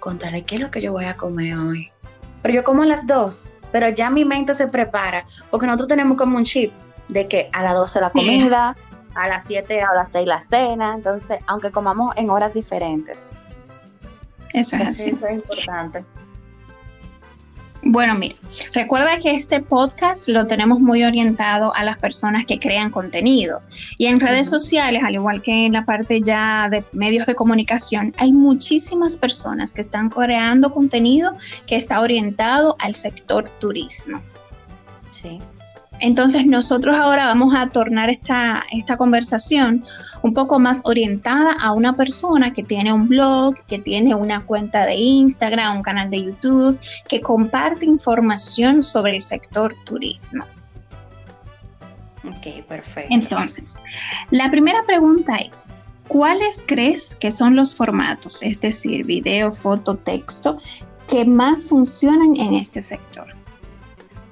contrale, 0.00 0.42
¿qué 0.42 0.56
es 0.56 0.60
lo 0.60 0.70
que 0.70 0.80
yo 0.80 0.92
voy 0.92 1.04
a 1.04 1.16
comer 1.16 1.56
hoy? 1.56 1.90
Pero 2.42 2.54
yo 2.54 2.64
como 2.64 2.82
a 2.82 2.86
las 2.86 3.06
2, 3.06 3.50
pero 3.72 3.88
ya 3.88 4.10
mi 4.10 4.24
mente 4.24 4.54
se 4.54 4.66
prepara, 4.66 5.26
porque 5.50 5.66
nosotros 5.66 5.88
tenemos 5.88 6.16
como 6.16 6.36
un 6.36 6.44
chip 6.44 6.72
de 7.08 7.28
que 7.28 7.48
a 7.52 7.62
las 7.62 7.74
12 7.74 8.00
la 8.00 8.10
comida, 8.10 8.76
a 9.14 9.28
las 9.28 9.44
7 9.44 9.84
o 9.84 9.90
a 9.90 9.94
las 9.94 10.10
6 10.12 10.26
la 10.26 10.40
cena, 10.40 10.94
entonces, 10.94 11.38
aunque 11.46 11.70
comamos 11.70 12.14
en 12.16 12.30
horas 12.30 12.54
diferentes. 12.54 13.28
Eso 14.52 14.76
es 14.76 14.86
así. 14.86 15.10
Eso 15.10 15.26
es 15.26 15.34
importante. 15.34 16.04
Bueno, 17.86 18.14
mira, 18.14 18.34
recuerda 18.72 19.18
que 19.18 19.32
este 19.32 19.60
podcast 19.60 20.28
lo 20.28 20.46
tenemos 20.46 20.80
muy 20.80 21.04
orientado 21.04 21.74
a 21.74 21.84
las 21.84 21.98
personas 21.98 22.46
que 22.46 22.58
crean 22.58 22.90
contenido. 22.90 23.60
Y 23.98 24.06
en 24.06 24.20
redes 24.20 24.48
sociales, 24.48 25.02
al 25.04 25.14
igual 25.14 25.42
que 25.42 25.66
en 25.66 25.74
la 25.74 25.84
parte 25.84 26.22
ya 26.22 26.68
de 26.70 26.82
medios 26.92 27.26
de 27.26 27.34
comunicación, 27.34 28.14
hay 28.16 28.32
muchísimas 28.32 29.16
personas 29.16 29.74
que 29.74 29.82
están 29.82 30.08
creando 30.08 30.72
contenido 30.72 31.36
que 31.66 31.76
está 31.76 32.00
orientado 32.00 32.74
al 32.80 32.94
sector 32.94 33.50
turismo. 33.60 34.22
Sí. 35.10 35.38
Entonces 36.00 36.46
nosotros 36.46 36.96
ahora 36.96 37.26
vamos 37.26 37.54
a 37.56 37.68
tornar 37.68 38.10
esta, 38.10 38.62
esta 38.72 38.96
conversación 38.96 39.84
un 40.22 40.34
poco 40.34 40.58
más 40.58 40.82
orientada 40.84 41.56
a 41.60 41.72
una 41.72 41.94
persona 41.94 42.52
que 42.52 42.62
tiene 42.62 42.92
un 42.92 43.08
blog, 43.08 43.54
que 43.66 43.78
tiene 43.78 44.14
una 44.14 44.44
cuenta 44.44 44.86
de 44.86 44.94
Instagram, 44.94 45.76
un 45.76 45.82
canal 45.82 46.10
de 46.10 46.24
YouTube, 46.24 46.78
que 47.08 47.20
comparte 47.20 47.86
información 47.86 48.82
sobre 48.82 49.16
el 49.16 49.22
sector 49.22 49.74
turismo. 49.84 50.44
Ok, 52.26 52.64
perfecto. 52.66 53.14
Entonces, 53.14 53.76
la 54.30 54.50
primera 54.50 54.82
pregunta 54.86 55.36
es, 55.36 55.68
¿cuáles 56.08 56.62
crees 56.66 57.16
que 57.16 57.30
son 57.30 57.54
los 57.54 57.74
formatos, 57.74 58.42
es 58.42 58.60
decir, 58.60 59.04
video, 59.04 59.52
foto, 59.52 59.96
texto, 59.96 60.58
que 61.08 61.24
más 61.26 61.66
funcionan 61.66 62.34
en 62.36 62.54
este 62.54 62.82
sector? 62.82 63.43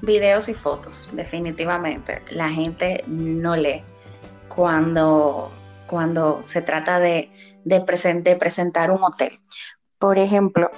Videos 0.02 0.48
y 0.48 0.54
fotos, 0.54 1.08
definitivamente. 1.12 2.22
La 2.30 2.50
gente 2.50 3.02
no 3.06 3.56
lee 3.56 3.82
cuando, 4.48 5.50
cuando 5.86 6.42
se 6.44 6.60
trata 6.60 6.98
de, 6.98 7.30
de, 7.64 7.80
presentar 8.36 8.90
un 8.90 9.02
hotel. 9.02 9.38
Por 9.98 10.18
ejemplo, 10.18 10.70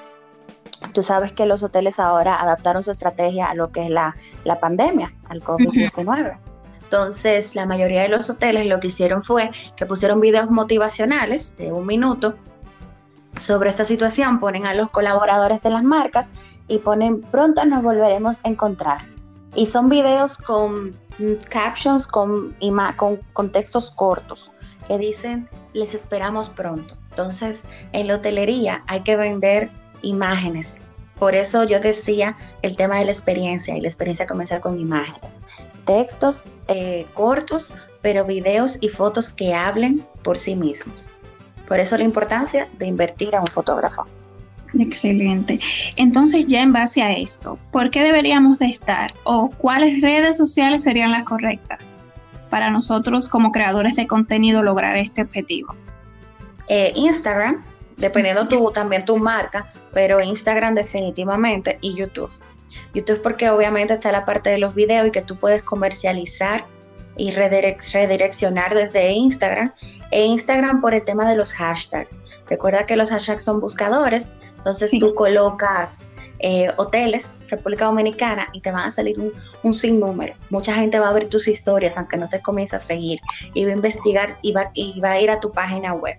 tú 0.93 1.03
sabes 1.03 1.33
que 1.33 1.47
los 1.47 1.63
hoteles 1.63 1.99
ahora 1.99 2.41
adaptaron 2.41 2.83
su 2.83 2.91
estrategia 2.91 3.47
a 3.47 3.55
lo 3.55 3.73
que 3.73 3.85
es 3.85 3.91
la, 3.91 4.15
la 4.45 4.61
pandemia, 4.61 5.13
al 5.29 5.43
COVID-19. 5.43 6.39
Entonces, 6.85 7.57
la 7.57 7.67
mayoría 7.67 8.03
de 8.03 8.09
los 8.09 8.29
hoteles 8.31 8.67
lo 8.67 8.79
que 8.79 8.89
hicieron 8.89 9.25
fue 9.25 9.51
que 9.75 9.87
pusieron 9.87 10.21
videos 10.21 10.51
motivacionales 10.51 11.57
de 11.57 11.73
un 11.73 11.87
minuto 11.87 12.37
sobre 13.41 13.71
esta 13.71 13.85
situación, 13.85 14.39
ponen 14.39 14.67
a 14.67 14.75
los 14.75 14.91
colaboradores 14.91 15.61
de 15.63 15.71
las 15.71 15.83
marcas 15.83 16.31
y 16.69 16.79
ponen 16.79 17.21
pronto 17.23 17.65
nos 17.65 17.83
volveremos 17.83 18.41
a 18.45 18.49
encontrar. 18.49 19.14
Y 19.55 19.67
son 19.67 19.89
videos 19.89 20.37
con 20.37 20.95
captions, 21.49 22.07
con, 22.07 22.57
con, 22.97 23.17
con 23.33 23.53
textos 23.53 23.91
cortos 23.91 24.51
que 24.89 24.99
dicen 24.99 25.49
les 25.73 25.95
esperamos 25.95 26.49
pronto. 26.49 26.97
Entonces, 27.11 27.65
en 27.93 28.09
la 28.09 28.17
hotelería 28.17 28.83
hay 28.87 29.01
que 29.01 29.17
vender 29.17 29.71
imágenes. 30.03 30.81
Por 31.19 31.35
eso 31.35 31.65
yo 31.65 31.79
decía 31.79 32.37
el 32.63 32.77
tema 32.77 32.99
de 32.99 33.05
la 33.05 33.13
experiencia 33.13 33.77
y 33.77 33.81
la 33.81 33.89
experiencia 33.89 34.27
comienza 34.27 34.61
con 34.61 34.81
imágenes. 34.81 35.41
Textos 35.85 36.53
eh, 36.69 37.07
cortos, 37.15 37.75
pero 38.03 38.25
videos 38.25 38.79
y 38.81 38.89
fotos 38.89 39.31
que 39.33 39.55
hablen 39.55 40.05
por 40.23 40.37
sí 40.37 40.57
mismos. 40.57 41.09
Por 41.69 41.79
eso 41.79 41.97
la 41.97 42.05
importancia 42.05 42.69
de 42.79 42.87
invertir 42.87 43.35
a 43.37 43.41
un 43.41 43.47
fotógrafo. 43.47 44.07
Excelente. 44.79 45.61
Entonces, 45.97 46.47
ya 46.47 46.63
en 46.63 46.73
base 46.73 47.03
a 47.03 47.13
esto, 47.13 47.59
¿por 47.71 47.91
qué 47.91 48.03
deberíamos 48.03 48.59
de 48.59 48.67
estar 48.67 49.15
o 49.25 49.51
cuáles 49.51 50.01
redes 50.01 50.37
sociales 50.37 50.83
serían 50.83 51.13
las 51.13 51.25
correctas 51.25 51.93
para 52.51 52.71
nosotros 52.71 53.29
como 53.29 53.53
creadores 53.53 53.95
de 53.95 54.07
contenido 54.07 54.63
lograr 54.63 54.97
este 54.97 55.23
objetivo? 55.23 55.75
Eh, 56.69 56.93
Instagram, 56.97 57.63
dependiendo 57.97 58.49
tu, 58.49 58.71
también 58.73 59.05
tu 59.05 59.17
marca, 59.17 59.67
pero 59.93 60.21
Instagram 60.21 60.75
definitivamente 60.75 61.79
y 61.81 61.95
YouTube. 61.95 62.33
YouTube 62.95 63.23
porque 63.23 63.51
obviamente 63.51 63.95
está 63.95 64.11
la 64.11 64.25
parte 64.25 64.51
de 64.51 64.59
los 64.59 64.75
videos 64.75 65.07
y 65.09 65.11
que 65.11 65.23
tú 65.23 65.37
puedes 65.37 65.63
comercializar 65.63 66.65
y 67.17 67.31
redireccionar 67.31 68.75
desde 68.75 69.13
Instagram. 69.13 69.73
E 70.11 70.25
Instagram 70.25 70.81
por 70.81 70.95
el 70.95 71.05
tema 71.05 71.29
de 71.29 71.37
los 71.37 71.53
hashtags. 71.53 72.19
Recuerda 72.49 72.87
que 72.87 72.97
los 72.97 73.11
hashtags 73.11 73.45
son 73.45 73.61
buscadores, 73.61 74.35
entonces 74.65 74.93
tú 74.99 75.15
colocas 75.15 76.07
eh, 76.39 76.71
hoteles, 76.79 77.47
República 77.51 77.85
Dominicana, 77.85 78.49
y 78.55 78.63
te 78.63 78.73
van 78.73 78.89
a 78.89 78.91
salir 78.91 79.21
un, 79.21 79.31
un, 79.63 79.75
sinnúmero. 79.75 80.33
Mucha 80.49 80.75
gente 80.75 80.99
va 80.99 81.11
a 81.11 81.13
ver 81.13 81.29
tus 81.29 81.49
historias, 81.49 81.99
aunque 81.99 82.17
no 82.17 82.31
te 82.31 82.41
comience 82.41 82.75
a 82.75 82.79
seguir, 82.79 83.21
y 83.53 83.67
va 83.67 83.73
a 83.73 83.75
investigar 83.75 84.39
y 84.41 84.53
va, 84.53 84.71
y 84.73 84.99
va 85.01 85.11
a 85.11 85.21
ir 85.21 85.31
a 85.31 85.39
tu 85.39 85.53
página 85.53 85.93
web. 85.93 86.17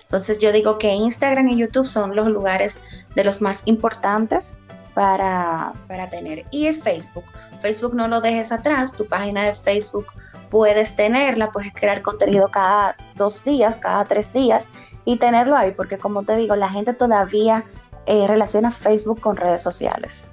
Entonces 0.00 0.38
yo 0.38 0.52
digo 0.52 0.78
que 0.78 0.94
Instagram 0.94 1.48
y 1.48 1.56
YouTube 1.56 1.88
son 1.88 2.14
los 2.14 2.28
lugares 2.28 2.78
de 3.16 3.24
los 3.24 3.42
más 3.42 3.62
importantes 3.66 4.58
para, 4.94 5.72
para 5.88 6.08
tener. 6.08 6.44
Y 6.52 6.66
el 6.66 6.76
Facebook. 6.76 7.24
Facebook 7.60 7.96
no 7.96 8.06
lo 8.06 8.20
dejes 8.20 8.52
atrás, 8.52 8.92
tu 8.92 9.06
página 9.06 9.44
de 9.44 9.56
Facebook 9.56 10.06
puedes 10.50 10.94
tenerla, 10.94 11.50
puedes 11.50 11.74
crear 11.74 12.00
contenido 12.02 12.48
cada 12.48 12.96
dos 13.16 13.44
días, 13.44 13.78
cada 13.78 14.04
tres 14.04 14.32
días 14.32 14.70
y 15.04 15.16
tenerlo 15.16 15.56
ahí, 15.56 15.72
porque 15.72 15.98
como 15.98 16.22
te 16.22 16.36
digo, 16.36 16.54
la 16.54 16.68
gente 16.68 16.92
todavía 16.92 17.64
eh, 18.08 18.26
relaciona 18.26 18.70
Facebook 18.70 19.20
con 19.20 19.36
redes 19.36 19.62
sociales. 19.62 20.32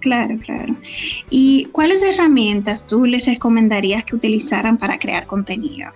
Claro, 0.00 0.38
claro. 0.44 0.74
¿Y 1.28 1.66
cuáles 1.66 2.02
herramientas 2.02 2.86
tú 2.86 3.04
les 3.04 3.26
recomendarías 3.26 4.04
que 4.04 4.16
utilizaran 4.16 4.78
para 4.78 4.98
crear 4.98 5.26
contenido? 5.26 5.92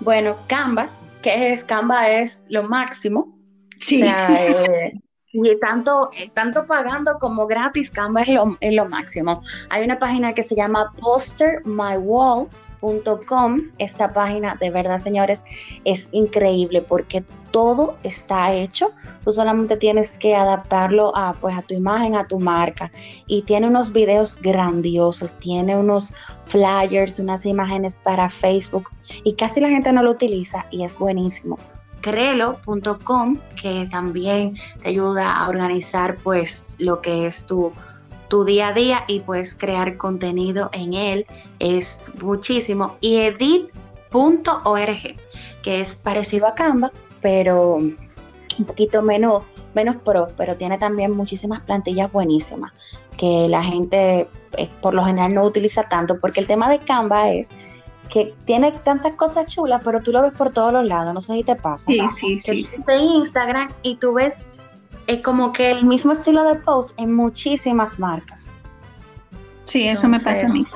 Bueno, 0.00 0.36
Canvas, 0.46 1.12
que 1.22 1.52
es 1.52 1.62
Canva 1.62 2.10
es 2.10 2.46
lo 2.48 2.62
máximo. 2.62 3.36
Sí. 3.78 4.02
Eh, 4.28 4.92
y 5.32 5.60
tanto, 5.60 6.08
eh, 6.16 6.30
tanto 6.32 6.66
pagando 6.66 7.18
como 7.18 7.46
gratis, 7.46 7.90
Canva 7.90 8.22
es 8.22 8.28
lo, 8.28 8.56
es 8.60 8.72
lo 8.72 8.88
máximo. 8.88 9.42
Hay 9.68 9.84
una 9.84 9.98
página 9.98 10.32
que 10.32 10.42
se 10.42 10.56
llama 10.56 10.94
Esta 13.78 14.12
página, 14.12 14.56
de 14.60 14.70
verdad, 14.70 14.98
señores, 14.98 15.42
es 15.84 16.08
increíble 16.12 16.82
porque 16.82 17.24
todo 17.50 17.96
está 18.02 18.52
hecho 18.52 18.92
Tú 19.26 19.32
solamente 19.32 19.76
tienes 19.76 20.20
que 20.20 20.36
adaptarlo 20.36 21.10
a, 21.16 21.32
pues, 21.32 21.58
a 21.58 21.62
tu 21.62 21.74
imagen, 21.74 22.14
a 22.14 22.28
tu 22.28 22.38
marca. 22.38 22.92
Y 23.26 23.42
tiene 23.42 23.66
unos 23.66 23.92
videos 23.92 24.40
grandiosos, 24.40 25.34
tiene 25.40 25.76
unos 25.76 26.14
flyers, 26.44 27.18
unas 27.18 27.44
imágenes 27.44 28.00
para 28.00 28.30
Facebook. 28.30 28.88
Y 29.24 29.32
casi 29.32 29.60
la 29.60 29.68
gente 29.68 29.92
no 29.92 30.04
lo 30.04 30.12
utiliza 30.12 30.64
y 30.70 30.84
es 30.84 30.96
buenísimo. 30.96 31.58
Crelo.com, 32.02 33.38
que 33.60 33.88
también 33.90 34.54
te 34.80 34.90
ayuda 34.90 35.38
a 35.38 35.48
organizar 35.48 36.18
pues 36.22 36.76
lo 36.78 37.00
que 37.00 37.26
es 37.26 37.48
tu, 37.48 37.72
tu 38.28 38.44
día 38.44 38.68
a 38.68 38.72
día 38.72 39.04
y 39.06 39.20
puedes 39.20 39.54
crear 39.54 39.96
contenido 39.96 40.70
en 40.72 40.94
él. 40.94 41.26
Es 41.58 42.12
muchísimo. 42.22 42.96
Y 43.00 43.16
edit.org, 43.16 44.98
que 45.62 45.80
es 45.80 45.96
parecido 45.96 46.46
a 46.46 46.54
Canva, 46.54 46.92
pero 47.20 47.76
un 47.76 48.64
poquito 48.66 49.02
menos, 49.02 49.44
menos 49.74 49.96
pro, 49.96 50.28
pero 50.36 50.56
tiene 50.56 50.78
también 50.78 51.12
muchísimas 51.12 51.60
plantillas 51.62 52.10
buenísimas 52.10 52.72
que 53.16 53.48
la 53.48 53.62
gente 53.62 54.28
eh, 54.56 54.68
por 54.80 54.94
lo 54.94 55.04
general 55.04 55.34
no 55.34 55.44
utiliza 55.44 55.84
tanto, 55.88 56.18
porque 56.18 56.40
el 56.40 56.46
tema 56.46 56.68
de 56.68 56.78
Canva 56.78 57.30
es 57.30 57.50
que 58.08 58.34
tiene 58.44 58.72
tantas 58.72 59.14
cosas 59.16 59.46
chulas, 59.46 59.82
pero 59.84 60.00
tú 60.00 60.12
lo 60.12 60.22
ves 60.22 60.32
por 60.32 60.50
todos 60.50 60.72
los 60.72 60.84
lados, 60.84 61.12
no 61.12 61.20
sé 61.20 61.34
si 61.34 61.44
te 61.44 61.56
pasa. 61.56 61.90
Sí, 61.90 62.00
sí, 62.38 62.64
sí. 62.64 62.82
De 62.86 62.96
Instagram 62.96 63.72
y 63.82 63.96
tú 63.96 64.14
ves 64.14 64.46
eh, 65.06 65.22
como 65.22 65.52
que 65.52 65.70
el 65.70 65.84
mismo 65.84 66.12
estilo 66.12 66.44
de 66.44 66.56
post 66.56 66.98
en 66.98 67.14
muchísimas 67.14 67.98
marcas. 67.98 68.52
Sí, 69.64 69.88
eso 69.88 70.08
me 70.08 70.20
pasa 70.20 70.46
a 70.46 70.50
mí. 70.50 70.66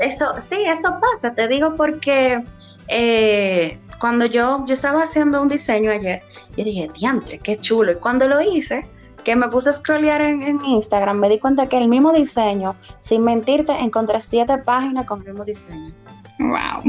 Eso, 0.00 0.26
sí, 0.40 0.56
eso 0.66 0.98
pasa, 1.00 1.34
te 1.34 1.46
digo 1.46 1.76
porque 1.76 2.44
eh, 2.88 3.78
cuando 4.00 4.26
yo, 4.26 4.64
yo 4.66 4.74
estaba 4.74 5.02
haciendo 5.02 5.40
un 5.40 5.48
diseño 5.48 5.90
ayer, 5.90 6.20
yo 6.56 6.64
dije, 6.64 6.90
diantre, 6.94 7.38
qué 7.38 7.58
chulo. 7.58 7.92
Y 7.92 7.94
cuando 7.96 8.26
lo 8.28 8.40
hice, 8.40 8.88
que 9.22 9.36
me 9.36 9.48
puse 9.48 9.70
a 9.70 9.72
scrollear 9.72 10.20
en, 10.20 10.42
en, 10.42 10.64
Instagram, 10.64 11.18
me 11.18 11.28
di 11.28 11.38
cuenta 11.38 11.68
que 11.68 11.78
el 11.78 11.88
mismo 11.88 12.12
diseño, 12.12 12.76
sin 13.00 13.22
mentirte, 13.22 13.72
encontré 13.72 14.20
siete 14.20 14.58
páginas 14.58 15.06
con 15.06 15.20
el 15.20 15.28
mismo 15.28 15.44
diseño. 15.44 15.94
Wow. 16.38 16.82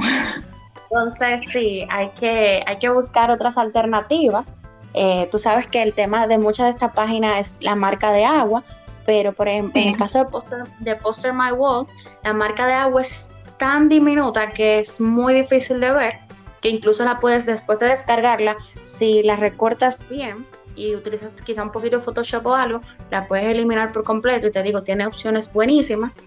Entonces, 0.89 1.41
sí, 1.51 1.87
hay 1.89 2.09
que, 2.11 2.63
hay 2.65 2.77
que 2.77 2.89
buscar 2.89 3.31
otras 3.31 3.57
alternativas. 3.57 4.61
Eh, 4.97 5.27
tú 5.29 5.37
sabes 5.37 5.67
que 5.67 5.81
el 5.81 5.93
tema 5.93 6.25
de 6.25 6.37
muchas 6.37 6.67
de 6.67 6.71
estas 6.71 6.93
páginas 6.93 7.39
es 7.39 7.63
la 7.63 7.75
marca 7.75 8.11
de 8.11 8.23
agua, 8.23 8.63
pero 9.05 9.33
por 9.33 9.47
ejemplo, 9.47 9.81
en 9.81 9.89
el 9.89 9.97
caso 9.97 10.19
de 10.19 10.25
Poster, 10.25 10.63
de 10.79 10.95
Poster 10.95 11.33
My 11.33 11.51
Wall, 11.51 11.85
la 12.23 12.33
marca 12.33 12.65
de 12.65 12.73
agua 12.73 13.01
es 13.01 13.33
tan 13.57 13.89
diminuta 13.89 14.49
que 14.51 14.79
es 14.79 14.99
muy 15.01 15.33
difícil 15.33 15.79
de 15.79 15.91
ver, 15.91 16.13
que 16.61 16.69
incluso 16.69 17.03
la 17.03 17.19
puedes 17.19 17.45
después 17.45 17.79
de 17.79 17.87
descargarla, 17.87 18.55
si 18.83 19.21
la 19.21 19.35
recortas 19.35 20.07
bien 20.09 20.45
y 20.75 20.95
utilizas 20.95 21.33
quizá 21.45 21.63
un 21.63 21.71
poquito 21.71 21.97
de 21.97 22.03
Photoshop 22.03 22.45
o 22.45 22.55
algo, 22.55 22.81
la 23.11 23.27
puedes 23.27 23.45
eliminar 23.45 23.91
por 23.91 24.03
completo 24.03 24.47
y 24.47 24.51
te 24.51 24.63
digo, 24.63 24.83
tiene 24.83 25.05
opciones 25.05 25.51
buenísimas. 25.51 26.17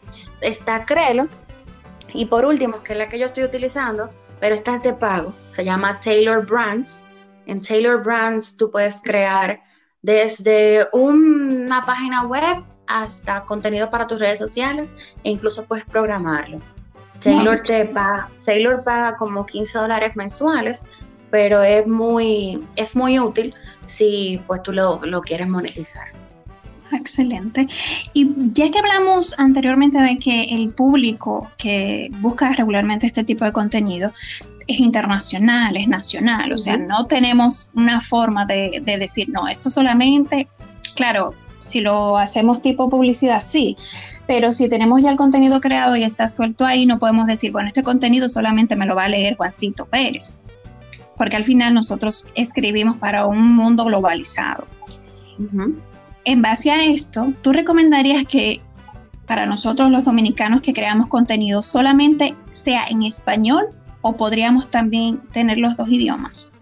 Está 0.41 0.85
Crelo 0.85 1.29
y 2.15 2.27
por 2.27 2.45
último, 2.45 2.83
que 2.83 2.93
es 2.93 2.99
la 2.99 3.09
que 3.09 3.19
yo 3.19 3.27
estoy 3.27 3.45
utilizando, 3.45 4.11
pero 4.41 4.55
esta 4.55 4.77
es 4.77 4.83
de 4.83 4.95
pago, 4.95 5.35
se 5.51 5.65
llama 5.65 6.01
Taylor 6.01 6.47
Brands. 6.47 7.05
En 7.49 7.63
Taylor 7.63 8.03
Brands 8.05 8.57
tú 8.57 8.71
puedes 8.71 9.01
crear 9.01 9.61
desde 10.03 10.87
una 10.93 11.85
página 11.85 12.27
web 12.27 12.63
hasta 12.87 13.45
contenido 13.45 13.89
para 13.91 14.07
tus 14.07 14.21
redes 14.21 14.39
sociales 14.39 14.95
e 15.25 15.31
incluso 15.31 15.65
puedes 15.65 15.85
programarlo. 15.87 16.61
Taylor, 17.21 17.63
te 17.65 17.87
paga, 17.87 18.29
Taylor 18.45 18.85
paga 18.85 19.17
como 19.17 19.45
15 19.45 19.79
dólares 19.79 20.15
mensuales, 20.15 20.85
pero 21.31 21.63
es 21.63 21.87
muy, 21.87 22.65
es 22.77 22.95
muy 22.95 23.19
útil 23.19 23.55
si 23.85 24.41
pues 24.47 24.63
tú 24.63 24.73
lo, 24.73 25.01
lo 25.05 25.21
quieres 25.23 25.49
monetizar. 25.49 26.07
Excelente. 26.93 27.67
Y 28.13 28.31
ya 28.53 28.71
que 28.71 28.79
hablamos 28.79 29.39
anteriormente 29.39 29.99
de 29.99 30.19
que 30.19 30.55
el 30.55 30.71
público 30.71 31.51
que 31.57 32.11
busca 32.21 32.53
regularmente 32.53 33.07
este 33.07 33.25
tipo 33.25 33.45
de 33.45 33.53
contenido 33.53 34.13
es 34.69 34.79
internacional, 34.79 35.77
es 35.77 35.89
nacional, 35.89 36.53
o 36.53 36.59
sea, 36.59 36.77
no 36.77 37.07
tenemos 37.07 37.71
una 37.75 38.01
forma 38.01 38.45
de, 38.45 38.81
de 38.85 38.99
decir, 38.99 39.29
no, 39.31 39.49
esto 39.49 39.71
solamente, 39.71 40.47
claro, 40.95 41.35
si 41.59 41.81
lo 41.81 42.19
hacemos 42.19 42.63
tipo 42.63 42.89
publicidad, 42.89 43.41
sí, 43.43 43.77
pero 44.27 44.53
si 44.53 44.69
tenemos 44.69 45.03
ya 45.03 45.11
el 45.11 45.17
contenido 45.17 45.61
creado 45.61 45.97
y 45.97 46.05
está 46.05 46.29
suelto 46.29 46.67
ahí, 46.67 46.87
no 46.87 46.99
podemos 46.99 47.27
decir, 47.27 47.51
bueno, 47.51 47.69
este 47.69 47.83
contenido 47.83 48.29
solamente 48.29 48.77
me 48.77 48.87
lo 48.87 48.95
va 48.95 49.05
a 49.05 49.09
leer 49.09 49.37
Juancito 49.37 49.87
Pérez, 49.87 50.43
porque 51.17 51.37
al 51.37 51.45
final 51.45 51.73
nosotros 51.73 52.27
escribimos 52.35 52.99
para 52.99 53.27
un 53.27 53.57
mundo 53.57 53.87
globalizado. 53.87 54.67
En 56.25 56.43
base 56.43 56.71
a 56.71 56.85
esto, 56.85 57.33
¿tú 57.43 57.53
recomendarías 57.53 58.25
que 58.27 58.61
para 59.27 59.47
nosotros 59.47 59.91
los 59.91 60.05
dominicanos 60.05 60.61
que 60.61 60.73
creamos 60.73 61.09
contenido 61.09 61.63
solamente 61.63 62.35
sea 62.51 62.87
en 62.89 63.03
español 63.03 63.67
o 64.09 64.17
podríamos 64.17 64.71
también 64.71 65.19
tener 65.33 65.59
los 65.59 65.77
dos 65.77 65.89
idiomas? 65.89 66.57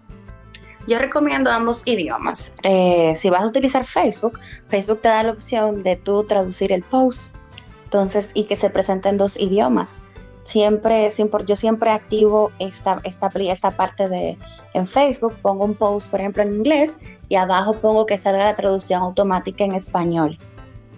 Yo 0.87 0.99
recomiendo 0.99 1.49
ambos 1.49 1.83
idiomas. 1.85 2.53
Eh, 2.63 3.13
si 3.15 3.29
vas 3.29 3.41
a 3.41 3.47
utilizar 3.47 3.83
Facebook, 3.83 4.39
Facebook 4.69 5.01
te 5.01 5.09
da 5.09 5.23
la 5.23 5.31
opción 5.31 5.83
de 5.83 5.95
tú 5.97 6.23
traducir 6.23 6.71
el 6.71 6.83
post, 6.83 7.35
entonces, 7.83 8.31
y 8.33 8.45
que 8.45 8.55
se 8.55 8.69
presente 8.69 9.09
en 9.09 9.17
dos 9.17 9.37
idiomas. 9.39 9.99
Siempre, 10.43 11.11
siempre 11.11 11.43
yo 11.45 11.57
siempre 11.57 11.89
activo 11.89 12.51
esta, 12.59 13.01
esta, 13.03 13.29
esta 13.35 13.71
parte 13.71 14.07
de 14.07 14.37
en 14.73 14.87
Facebook, 14.87 15.33
pongo 15.41 15.65
un 15.65 15.73
post, 15.73 16.09
por 16.09 16.21
ejemplo, 16.21 16.43
en 16.43 16.55
inglés 16.55 16.99
y 17.27 17.35
abajo 17.35 17.73
pongo 17.73 18.05
que 18.05 18.17
salga 18.17 18.45
la 18.45 18.55
traducción 18.55 19.01
automática 19.01 19.65
en 19.65 19.73
español. 19.73 20.37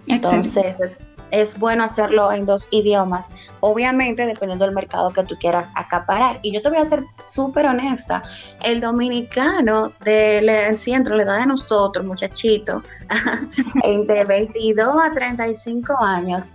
Entonces, 0.06 1.00
es 1.32 1.58
bueno 1.60 1.84
hacerlo 1.84 2.32
en 2.32 2.46
dos 2.46 2.68
idiomas, 2.72 3.32
obviamente 3.60 4.26
dependiendo 4.26 4.66
del 4.66 4.74
mercado 4.74 5.12
que 5.12 5.24
tú 5.24 5.36
quieras 5.40 5.72
acaparar. 5.76 6.40
Y 6.42 6.52
yo 6.52 6.62
te 6.62 6.70
voy 6.70 6.80
a 6.80 6.86
ser 6.86 7.04
súper 7.20 7.66
honesta, 7.66 8.24
el 8.64 8.82
dominicano 8.82 9.92
del 10.04 10.78
centro, 10.78 11.16
la 11.16 11.24
edad 11.24 11.40
de 11.40 11.48
nosotros, 11.48 12.06
muchachito, 12.06 12.84
de 13.84 14.26
22 14.26 14.96
a 15.02 15.12
35 15.12 15.98
años, 16.04 16.52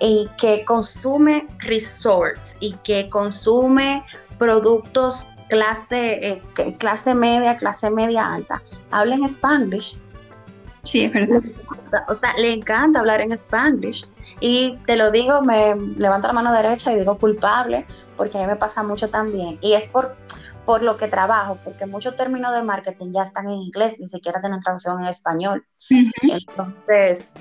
y 0.00 0.28
que 0.36 0.64
consume 0.64 1.46
resorts 1.58 2.56
y 2.58 2.72
que 2.82 3.08
consume 3.08 4.02
productos 4.36 5.26
clase, 5.48 6.28
eh, 6.28 6.42
clase 6.78 7.14
media, 7.14 7.56
clase 7.56 7.88
media 7.90 8.34
alta, 8.34 8.60
habla 8.90 9.14
en 9.14 9.24
Spanglish 9.24 9.96
Sí, 10.82 11.04
es 11.04 11.12
verdad. 11.12 11.42
O 12.08 12.14
sea, 12.14 12.34
le 12.38 12.52
encanta 12.52 13.00
hablar 13.00 13.20
en 13.20 13.32
Spanglish. 13.32 14.06
Y 14.40 14.76
te 14.86 14.96
lo 14.96 15.10
digo, 15.10 15.42
me 15.42 15.76
levanto 15.76 16.26
la 16.26 16.32
mano 16.32 16.52
derecha 16.52 16.92
y 16.92 16.98
digo 16.98 17.16
culpable, 17.18 17.86
porque 18.16 18.38
a 18.38 18.40
mí 18.40 18.46
me 18.48 18.56
pasa 18.56 18.82
mucho 18.82 19.08
también. 19.08 19.58
Y 19.60 19.74
es 19.74 19.88
por, 19.88 20.16
por 20.64 20.82
lo 20.82 20.96
que 20.96 21.06
trabajo, 21.06 21.58
porque 21.62 21.86
muchos 21.86 22.16
términos 22.16 22.52
de 22.52 22.62
marketing 22.62 23.12
ya 23.12 23.22
están 23.22 23.46
en 23.46 23.54
inglés, 23.54 24.00
ni 24.00 24.08
siquiera 24.08 24.40
tienen 24.40 24.60
traducción 24.60 25.00
en 25.00 25.06
español. 25.06 25.64
Entonces, 26.22 27.34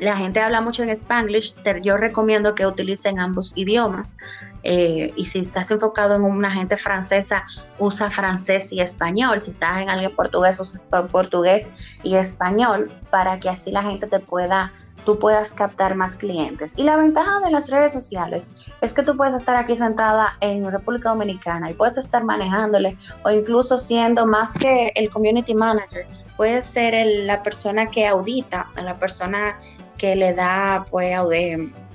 la 0.00 0.16
gente 0.16 0.40
habla 0.40 0.60
mucho 0.60 0.82
en 0.82 0.90
Spanglish, 0.90 1.54
yo 1.82 1.96
recomiendo 1.96 2.54
que 2.54 2.66
utilicen 2.66 3.18
ambos 3.18 3.56
idiomas. 3.56 4.16
Eh, 4.62 5.12
y 5.14 5.24
si 5.26 5.40
estás 5.40 5.70
enfocado 5.70 6.16
en 6.16 6.22
una 6.22 6.50
gente 6.50 6.76
francesa, 6.76 7.44
usa 7.78 8.10
francés 8.10 8.72
y 8.72 8.80
español. 8.80 9.40
Si 9.40 9.52
estás 9.52 9.80
en 9.80 9.88
alguien 9.88 10.14
portugués, 10.14 10.58
usa 10.58 11.06
portugués 11.06 11.70
y 12.02 12.16
español 12.16 12.90
para 13.10 13.38
que 13.38 13.48
así 13.48 13.70
la 13.70 13.82
gente 13.82 14.08
te 14.08 14.18
pueda, 14.18 14.72
tú 15.04 15.20
puedas 15.20 15.52
captar 15.52 15.94
más 15.94 16.16
clientes. 16.16 16.76
Y 16.76 16.82
la 16.82 16.96
ventaja 16.96 17.38
de 17.44 17.52
las 17.52 17.70
redes 17.70 17.92
sociales 17.92 18.50
es 18.80 18.92
que 18.92 19.04
tú 19.04 19.16
puedes 19.16 19.36
estar 19.36 19.56
aquí 19.56 19.76
sentada 19.76 20.36
en 20.40 20.68
República 20.68 21.10
Dominicana 21.10 21.70
y 21.70 21.74
puedes 21.74 21.96
estar 21.96 22.24
manejándole 22.24 22.96
o 23.22 23.30
incluso 23.30 23.78
siendo 23.78 24.26
más 24.26 24.52
que 24.54 24.90
el 24.96 25.10
community 25.10 25.54
manager, 25.54 26.06
puedes 26.36 26.64
ser 26.64 27.06
la 27.24 27.42
persona 27.42 27.86
que 27.86 28.06
audita, 28.06 28.66
la 28.82 28.98
persona 28.98 29.58
que 29.96 30.16
le 30.16 30.32
da 30.32 30.84
pues 30.90 31.14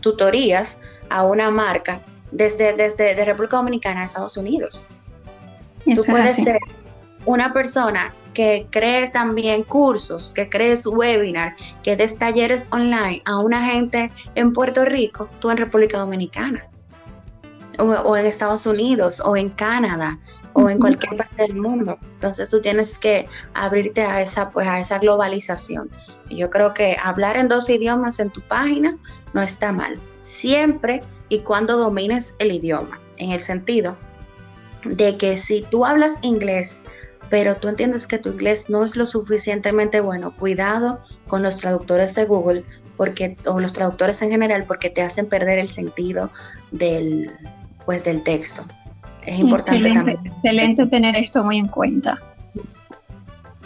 tutorías 0.01 0.81
a 1.09 1.23
una 1.23 1.51
marca 1.51 2.01
desde, 2.31 2.73
desde 2.73 3.15
de 3.15 3.25
República 3.25 3.57
Dominicana 3.57 4.01
a 4.01 4.05
Estados 4.05 4.37
Unidos. 4.37 4.87
Tú 5.85 6.03
puedes 6.07 6.35
ser 6.35 6.59
una 7.25 7.53
persona 7.53 8.13
que 8.33 8.67
crees 8.69 9.11
también 9.11 9.63
cursos, 9.63 10.33
que 10.33 10.49
crees 10.49 10.85
webinar, 10.87 11.55
que 11.83 11.95
des 11.95 12.17
talleres 12.17 12.69
online 12.71 13.21
a 13.25 13.39
una 13.39 13.65
gente 13.65 14.11
en 14.35 14.53
Puerto 14.53 14.85
Rico, 14.85 15.29
tú 15.39 15.51
en 15.51 15.57
República 15.57 15.97
Dominicana, 15.97 16.65
o, 17.77 18.15
en 18.15 18.25
Estados 18.25 18.65
Unidos, 18.65 19.21
o 19.23 19.35
en 19.35 19.49
Canadá, 19.49 20.19
o 20.53 20.69
en 20.69 20.79
cualquier 20.79 21.15
parte 21.15 21.43
del 21.43 21.55
mundo. 21.55 21.97
Entonces 22.15 22.49
tú 22.49 22.61
tienes 22.61 22.97
que 22.97 23.27
abrirte 23.53 24.01
a 24.01 24.21
esa, 24.21 24.51
pues, 24.51 24.67
a 24.67 24.79
esa 24.79 24.99
globalización. 24.99 25.89
yo 26.29 26.49
creo 26.49 26.73
que 26.73 26.97
hablar 27.01 27.37
en 27.37 27.47
dos 27.47 27.69
idiomas 27.69 28.19
en 28.19 28.29
tu 28.29 28.41
página 28.41 28.97
no 29.33 29.41
está 29.41 29.71
mal. 29.71 29.99
Siempre 30.21 31.01
y 31.29 31.39
cuando 31.39 31.77
domines 31.77 32.35
el 32.39 32.51
idioma, 32.51 32.99
en 33.17 33.31
el 33.31 33.41
sentido 33.41 33.97
de 34.83 35.17
que 35.17 35.37
si 35.37 35.61
tú 35.69 35.85
hablas 35.85 36.19
inglés, 36.21 36.81
pero 37.29 37.55
tú 37.55 37.67
entiendes 37.67 38.07
que 38.07 38.17
tu 38.17 38.29
inglés 38.29 38.69
no 38.69 38.83
es 38.83 38.95
lo 38.97 39.05
suficientemente 39.05 40.01
bueno, 40.01 40.35
cuidado 40.35 40.99
con 41.27 41.43
los 41.43 41.57
traductores 41.57 42.15
de 42.15 42.25
Google 42.25 42.65
porque, 42.97 43.37
o 43.45 43.59
los 43.59 43.73
traductores 43.73 44.21
en 44.21 44.31
general 44.31 44.65
porque 44.65 44.89
te 44.89 45.01
hacen 45.01 45.27
perder 45.27 45.59
el 45.59 45.69
sentido 45.69 46.29
del, 46.71 47.31
pues, 47.85 48.03
del 48.03 48.23
texto. 48.23 48.63
Es 49.25 49.39
importante 49.39 49.91
también. 49.91 50.19
Excelente 50.25 50.87
tener 50.87 51.15
esto 51.15 51.43
muy 51.43 51.57
en 51.57 51.67
cuenta 51.67 52.19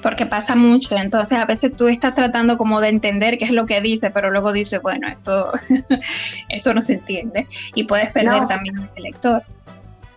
porque 0.05 0.27
pasa 0.27 0.55
mucho, 0.55 0.95
entonces 0.95 1.35
a 1.35 1.45
veces 1.45 1.75
tú 1.75 1.87
estás 1.87 2.13
tratando 2.13 2.59
como 2.59 2.79
de 2.79 2.89
entender 2.89 3.39
qué 3.39 3.45
es 3.45 3.49
lo 3.49 3.65
que 3.65 3.81
dice, 3.81 4.11
pero 4.11 4.29
luego 4.29 4.53
dice, 4.53 4.77
bueno, 4.77 5.07
esto, 5.07 5.51
esto 6.49 6.75
no 6.75 6.83
se 6.83 6.93
entiende 6.93 7.47
y 7.73 7.85
puedes 7.85 8.11
perder 8.11 8.45
también 8.45 8.77
al 8.77 9.01
lector. 9.01 9.41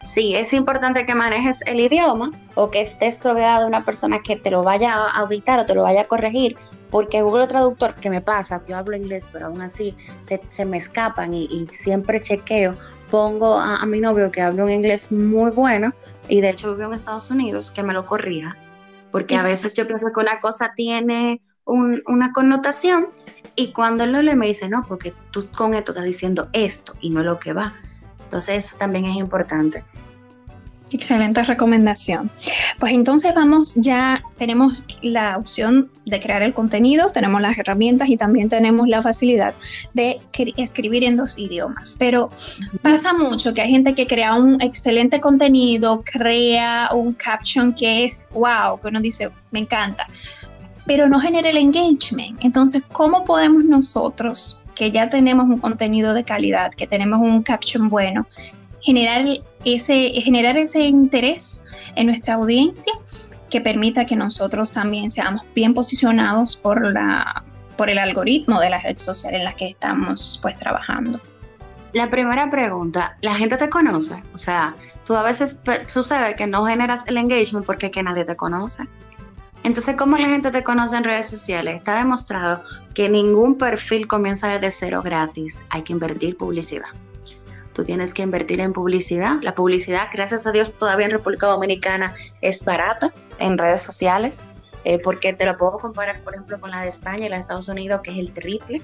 Sí, 0.03 0.35
es 0.37 0.53
importante 0.53 1.07
que 1.07 1.15
manejes 1.15 1.63
el 1.67 1.81
idioma 1.81 2.33
o 2.55 2.69
que 2.69 2.83
estés 2.83 3.25
rodeado 3.25 3.63
de 3.63 3.67
una 3.67 3.87
persona 3.87 4.21
que 4.23 4.37
te 4.37 4.51
lo 4.51 4.63
vaya 4.63 4.93
a 4.93 5.21
auditar 5.21 5.59
o 5.59 5.65
te 5.65 5.75
lo 5.75 5.85
vaya 5.85 6.03
a 6.03 6.05
corregir, 6.05 6.59
porque 6.91 7.23
Google 7.23 7.47
Traductor, 7.47 7.95
que 7.95 8.11
me 8.11 8.21
pasa, 8.21 8.61
yo 8.69 8.77
hablo 8.77 8.95
inglés, 8.95 9.27
pero 9.33 9.47
aún 9.47 9.63
así 9.63 9.97
se, 10.21 10.65
me 10.67 10.77
escapan 10.77 11.33
y, 11.33 11.67
siempre 11.73 12.21
chequeo, 12.21 12.77
pongo 13.11 13.59
a, 13.59 13.85
mi 13.87 14.01
novio 14.01 14.31
que 14.31 14.43
habla 14.43 14.65
un 14.65 14.71
inglés 14.71 15.11
muy 15.13 15.51
bueno 15.51 15.93
y 16.29 16.41
de 16.41 16.51
hecho 16.51 16.75
vive 16.75 16.87
en 16.87 16.95
Estados 16.95 17.31
Unidos, 17.31 17.71
que 17.71 17.83
me 17.83 17.93
lo 17.93 18.07
corrija, 18.07 18.57
porque 19.11 19.37
a 19.37 19.43
veces 19.43 19.75
yo 19.75 19.87
pienso 19.87 20.09
que 20.15 20.21
una 20.21 20.41
cosa 20.41 20.73
tiene 20.75 21.41
una 21.65 22.33
connotación 22.33 23.09
y 23.57 23.73
cuando 23.73 24.05
él 24.05 24.13
lo 24.13 24.23
lee 24.23 24.37
me 24.37 24.47
dice, 24.47 24.69
no, 24.69 24.85
porque 24.87 25.13
tú 25.31 25.49
con 25.51 25.75
esto 25.75 25.93
estás 25.93 26.05
diciendo 26.05 26.49
esto 26.53 26.95
y 27.01 27.11
no 27.11 27.23
lo 27.23 27.39
que 27.39 27.53
va. 27.53 27.75
Entonces 28.23 28.67
eso 28.67 28.79
también 28.79 29.07
es 29.07 29.17
importante. 29.17 29.85
Excelente 30.91 31.43
recomendación. 31.43 32.31
Pues 32.79 32.93
entonces 32.93 33.35
vamos, 33.35 33.75
ya 33.77 34.23
tenemos 34.39 34.83
la 35.03 35.37
opción 35.37 35.91
de 36.07 36.19
crear 36.19 36.43
el 36.43 36.55
contenido, 36.55 37.09
tenemos 37.11 37.43
las 37.43 37.59
herramientas 37.59 38.09
y 38.09 38.17
también 38.17 38.49
tenemos 38.49 38.89
la 38.89 39.03
facilidad 39.03 39.55
de 39.93 40.21
escribir 40.57 41.05
en 41.05 41.17
dos 41.17 41.39
idiomas. 41.39 41.97
Pero 41.99 42.31
pasa 42.81 43.13
mucho 43.13 43.53
que 43.53 43.61
hay 43.61 43.71
gente 43.71 43.95
que 43.95 44.07
crea 44.07 44.35
un 44.35 44.61
excelente 44.63 45.21
contenido, 45.21 46.03
crea 46.05 46.89
un 46.95 47.13
caption 47.13 47.75
que 47.75 48.05
es 48.05 48.29
wow, 48.33 48.81
que 48.81 48.89
uno 48.89 49.01
dice, 49.01 49.31
me 49.51 49.61
encanta, 49.61 50.07
pero 50.87 51.07
no 51.07 51.21
genera 51.21 51.51
el 51.51 51.59
engagement. 51.59 52.39
Entonces, 52.43 52.83
¿cómo 52.91 53.27
podemos 53.27 53.63
nosotros, 53.63 54.65
que 54.75 54.91
ya 54.91 55.11
tenemos 55.11 55.45
un 55.45 55.59
contenido 55.59 56.15
de 56.15 56.25
calidad, 56.25 56.73
que 56.73 56.87
tenemos 56.87 57.21
un 57.21 57.43
caption 57.43 57.91
bueno, 57.91 58.27
generar 58.81 59.25
ese, 59.65 60.11
generar 60.21 60.57
ese 60.57 60.83
interés 60.83 61.65
en 61.97 62.07
nuestra 62.07 62.35
audiencia 62.35 62.93
que 63.51 63.61
permita 63.61 64.05
que 64.05 64.17
nosotros 64.17 64.73
también 64.73 65.11
seamos 65.11 65.43
bien 65.55 65.75
posicionados 65.75 66.57
por, 66.57 66.93
la, 66.93 67.45
por 67.77 67.89
el 67.91 67.99
algoritmo 67.99 68.61
de 68.61 68.71
la 68.71 68.81
red 68.81 68.97
social 68.97 69.35
en 69.35 69.45
la 69.45 69.55
que 69.55 69.71
estamos 69.71 70.39
pues 70.43 70.57
trabajando. 70.59 71.21
La 71.95 72.11
primera 72.11 72.51
pregunta, 72.51 73.17
¿la 73.23 73.35
gente 73.35 73.57
te 73.57 73.69
conoce? 73.69 74.23
O 74.35 74.39
sea, 74.39 74.77
tú 75.05 75.17
a 75.17 75.23
veces 75.23 75.63
sucede 75.87 76.37
que 76.37 76.47
no 76.47 76.67
generas 76.67 77.05
el 77.07 77.17
engagement 77.17 77.65
porque 77.65 77.91
que 77.91 78.03
nadie 78.03 78.25
te 78.25 78.37
conoce. 78.37 78.85
Entonces, 79.65 79.97
¿cómo 79.97 80.17
la 80.19 80.29
gente 80.29 80.51
te 80.51 80.63
conoce 80.63 80.97
en 80.97 81.05
redes 81.05 81.29
sociales? 81.29 81.77
Está 81.77 81.97
demostrado 81.97 82.63
que 82.95 83.09
ningún 83.09 83.57
perfil 83.57 84.07
comienza 84.07 84.49
desde 84.49 84.71
cero 84.71 85.03
gratis. 85.03 85.65
Hay 85.71 85.83
que 85.83 85.95
invertir 85.95 86.37
publicidad 86.37 86.89
tú 87.79 87.85
tienes 87.85 88.13
que 88.13 88.23
invertir 88.23 88.59
en 88.59 88.73
publicidad. 88.73 89.37
La 89.41 89.55
publicidad, 89.55 90.09
gracias 90.13 90.49
a 90.49 90.51
Dios, 90.51 90.77
todavía 90.77 91.07
en 91.07 91.13
República 91.13 91.47
Dominicana 91.47 92.13
es 92.41 92.65
barata 92.65 93.13
en 93.39 93.57
redes 93.57 93.83
sociales, 93.83 94.43
eh, 94.83 94.99
porque 94.99 95.33
te 95.33 95.45
lo 95.45 95.57
puedo 95.57 95.79
comparar, 95.79 96.21
por 96.23 96.35
ejemplo, 96.35 96.61
con 96.61 96.73
la 96.73 96.83
de 96.83 96.89
España 96.89 97.27
y 97.27 97.29
la 97.29 97.37
de 97.37 97.43
Estados 97.43 97.69
Unidos, 97.69 98.01
que 98.03 98.11
es 98.11 98.19
el 98.19 98.33
triple, 98.33 98.83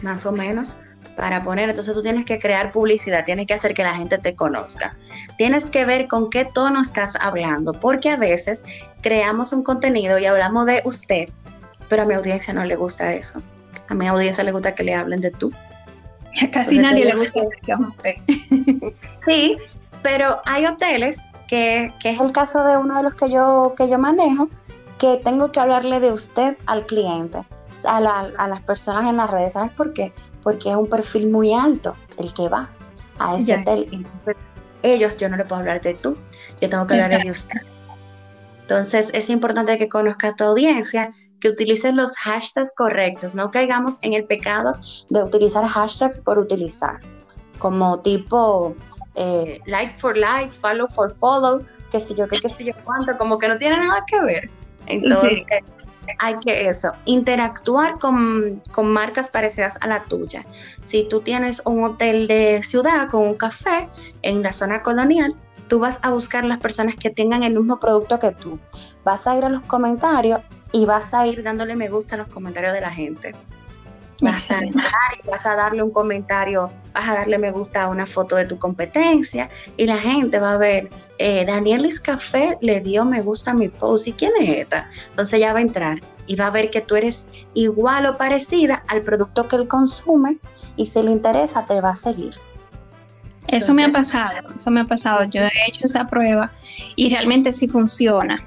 más 0.00 0.24
o 0.24 0.32
menos, 0.32 0.78
para 1.16 1.42
poner. 1.44 1.68
Entonces 1.68 1.92
tú 1.92 2.00
tienes 2.00 2.24
que 2.24 2.38
crear 2.38 2.72
publicidad, 2.72 3.26
tienes 3.26 3.46
que 3.46 3.52
hacer 3.52 3.74
que 3.74 3.82
la 3.82 3.94
gente 3.94 4.16
te 4.16 4.34
conozca. 4.34 4.96
Tienes 5.36 5.66
que 5.66 5.84
ver 5.84 6.08
con 6.08 6.30
qué 6.30 6.46
tono 6.46 6.80
estás 6.80 7.14
hablando, 7.16 7.74
porque 7.74 8.08
a 8.08 8.16
veces 8.16 8.64
creamos 9.02 9.52
un 9.52 9.64
contenido 9.64 10.18
y 10.18 10.24
hablamos 10.24 10.64
de 10.64 10.80
usted, 10.86 11.28
pero 11.90 12.04
a 12.04 12.06
mi 12.06 12.14
audiencia 12.14 12.54
no 12.54 12.64
le 12.64 12.74
gusta 12.74 13.12
eso. 13.12 13.42
A 13.88 13.94
mi 13.94 14.06
audiencia 14.06 14.42
le 14.44 14.52
gusta 14.52 14.74
que 14.74 14.82
le 14.82 14.94
hablen 14.94 15.20
de 15.20 15.30
tú. 15.30 15.52
Casi 16.52 16.78
nadie 16.78 17.04
le 17.04 17.16
gusta 17.16 17.40
Sí, 19.20 19.56
pero 20.02 20.40
hay 20.44 20.66
hoteles 20.66 21.32
que, 21.48 21.92
que, 22.00 22.10
es 22.10 22.20
el 22.20 22.32
caso 22.32 22.64
de 22.64 22.76
uno 22.76 22.96
de 22.96 23.02
los 23.02 23.14
que 23.14 23.30
yo, 23.30 23.74
que 23.76 23.88
yo 23.88 23.98
manejo, 23.98 24.48
que 24.98 25.20
tengo 25.22 25.52
que 25.52 25.60
hablarle 25.60 26.00
de 26.00 26.12
usted 26.12 26.56
al 26.66 26.86
cliente, 26.86 27.38
a, 27.84 27.96
a 27.96 28.48
las 28.48 28.60
personas 28.62 29.06
en 29.06 29.16
las 29.16 29.30
redes. 29.30 29.54
¿Sabes 29.54 29.72
por 29.72 29.92
qué? 29.92 30.12
Porque 30.42 30.70
es 30.70 30.76
un 30.76 30.88
perfil 30.88 31.30
muy 31.30 31.52
alto 31.52 31.94
el 32.18 32.32
que 32.32 32.48
va 32.48 32.68
a 33.18 33.36
ese 33.36 33.60
hotel. 33.60 33.88
Entonces, 33.92 34.36
ellos, 34.82 35.16
yo 35.16 35.28
no 35.28 35.36
le 35.36 35.44
puedo 35.44 35.60
hablar 35.60 35.80
de 35.80 35.94
tú, 35.94 36.16
yo 36.60 36.68
tengo 36.68 36.86
que 36.86 37.00
hablar 37.00 37.22
de 37.22 37.30
usted. 37.30 37.60
Entonces, 38.62 39.10
es 39.12 39.28
importante 39.28 39.78
que 39.78 39.88
conozca 39.88 40.28
a 40.28 40.36
tu 40.36 40.44
audiencia 40.44 41.12
que 41.42 41.48
utilices 41.48 41.92
los 41.92 42.16
hashtags 42.18 42.72
correctos, 42.76 43.34
no 43.34 43.50
caigamos 43.50 43.98
en 44.02 44.12
el 44.12 44.24
pecado 44.24 44.76
de 45.10 45.24
utilizar 45.24 45.66
hashtags 45.66 46.20
por 46.20 46.38
utilizar, 46.38 47.00
como 47.58 47.98
tipo 47.98 48.76
eh, 49.16 49.60
like 49.66 49.98
for 49.98 50.16
like, 50.16 50.52
follow 50.52 50.86
for 50.86 51.10
follow, 51.10 51.60
que 51.90 51.98
si 51.98 52.14
yo, 52.14 52.28
qué, 52.28 52.38
que 52.38 52.48
si 52.48 52.64
yo 52.64 52.72
cuánto, 52.84 53.18
como 53.18 53.38
que 53.38 53.48
no 53.48 53.58
tiene 53.58 53.76
nada 53.76 54.04
que 54.06 54.20
ver. 54.22 54.50
Entonces, 54.86 55.42
hay 56.20 56.36
que 56.36 56.68
eso, 56.68 56.92
interactuar 57.06 57.98
con, 57.98 58.62
con, 58.70 58.92
marcas 58.92 59.30
parecidas 59.30 59.78
a 59.80 59.88
la 59.88 60.04
tuya. 60.04 60.46
Si 60.84 61.08
tú 61.08 61.22
tienes 61.22 61.60
un 61.66 61.82
hotel 61.82 62.28
de 62.28 62.62
ciudad 62.62 63.08
con 63.10 63.22
un 63.22 63.34
café 63.34 63.88
en 64.22 64.42
la 64.42 64.52
zona 64.52 64.80
colonial, 64.80 65.34
tú 65.66 65.80
vas 65.80 65.98
a 66.02 66.10
buscar 66.10 66.44
las 66.44 66.58
personas 66.58 66.94
que 66.94 67.10
tengan 67.10 67.42
el 67.42 67.54
mismo 67.54 67.80
producto 67.80 68.20
que 68.20 68.30
tú. 68.30 68.60
Vas 69.04 69.26
a 69.26 69.36
ir 69.36 69.44
a 69.44 69.48
los 69.48 69.62
comentarios 69.62 70.40
y 70.72 70.84
vas 70.86 71.14
a 71.14 71.26
ir 71.26 71.42
dándole 71.42 71.76
me 71.76 71.88
gusta 71.88 72.16
a 72.16 72.18
los 72.18 72.28
comentarios 72.28 72.72
de 72.72 72.80
la 72.80 72.90
gente. 72.90 73.34
Vas 74.20 74.50
a, 74.52 74.60
vas 75.24 75.46
a 75.46 75.56
darle 75.56 75.82
un 75.82 75.90
comentario, 75.90 76.70
vas 76.94 77.08
a 77.08 77.14
darle 77.14 77.38
me 77.38 77.50
gusta 77.50 77.82
a 77.82 77.88
una 77.88 78.06
foto 78.06 78.36
de 78.36 78.44
tu 78.44 78.56
competencia 78.56 79.50
y 79.76 79.86
la 79.86 79.96
gente 79.96 80.38
va 80.38 80.52
a 80.52 80.58
ver, 80.58 80.90
eh, 81.18 81.44
Danielis 81.44 82.00
Café 82.00 82.56
le 82.60 82.80
dio 82.80 83.04
me 83.04 83.20
gusta 83.20 83.50
a 83.50 83.54
mi 83.54 83.68
post 83.68 84.06
y 84.06 84.12
quién 84.12 84.32
es 84.40 84.48
esta. 84.58 84.88
Entonces 85.10 85.40
ya 85.40 85.52
va 85.52 85.58
a 85.58 85.62
entrar 85.62 86.00
y 86.26 86.36
va 86.36 86.46
a 86.46 86.50
ver 86.50 86.70
que 86.70 86.80
tú 86.80 86.94
eres 86.94 87.26
igual 87.54 88.06
o 88.06 88.16
parecida 88.16 88.84
al 88.88 89.02
producto 89.02 89.48
que 89.48 89.56
él 89.56 89.66
consume 89.66 90.38
y 90.76 90.86
si 90.86 91.02
le 91.02 91.10
interesa 91.10 91.66
te 91.66 91.80
va 91.80 91.90
a 91.90 91.94
seguir. 91.94 92.34
Eso 93.48 93.74
me 93.74 93.84
ha 93.84 93.90
pasado, 93.90 94.48
eso 94.56 94.70
me 94.70 94.82
ha 94.82 94.84
pasado. 94.84 95.24
Yo 95.24 95.42
he 95.42 95.50
hecho 95.66 95.86
esa 95.86 96.06
prueba 96.06 96.52
y 96.94 97.10
realmente 97.10 97.52
sí 97.52 97.66
funciona. 97.66 98.42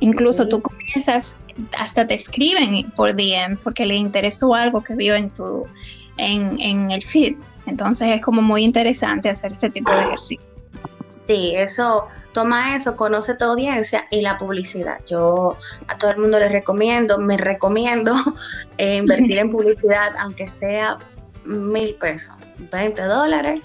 Incluso 0.00 0.48
tú 0.48 0.62
comienzas 0.62 1.36
hasta 1.78 2.06
te 2.06 2.14
escriben 2.14 2.90
por 2.92 3.14
DM 3.14 3.56
porque 3.62 3.84
le 3.84 3.94
interesó 3.94 4.54
algo 4.54 4.82
que 4.82 4.94
vio 4.94 5.14
en 5.14 5.30
tu 5.30 5.66
en, 6.16 6.90
el 6.90 7.02
feed. 7.02 7.36
Entonces 7.66 8.08
es 8.08 8.20
como 8.20 8.42
muy 8.42 8.64
interesante 8.64 9.28
hacer 9.28 9.52
este 9.52 9.70
tipo 9.70 9.90
de 9.90 10.00
ejercicio. 10.00 10.46
Sí, 11.08 11.54
eso, 11.54 12.06
toma 12.32 12.76
eso, 12.76 12.96
conoce 12.96 13.34
tu 13.34 13.44
audiencia 13.44 14.04
y 14.10 14.20
la 14.20 14.38
publicidad. 14.38 15.00
Yo 15.06 15.56
a 15.88 15.96
todo 15.96 16.10
el 16.10 16.18
mundo 16.18 16.38
les 16.38 16.50
recomiendo, 16.50 17.18
me 17.18 17.36
recomiendo 17.36 18.14
eh, 18.78 18.96
invertir 18.96 19.38
en 19.38 19.50
publicidad, 19.52 20.12
aunque 20.18 20.48
sea 20.48 20.98
mil 21.44 21.94
pesos, 21.94 22.34
20 22.70 23.02
dólares, 23.02 23.60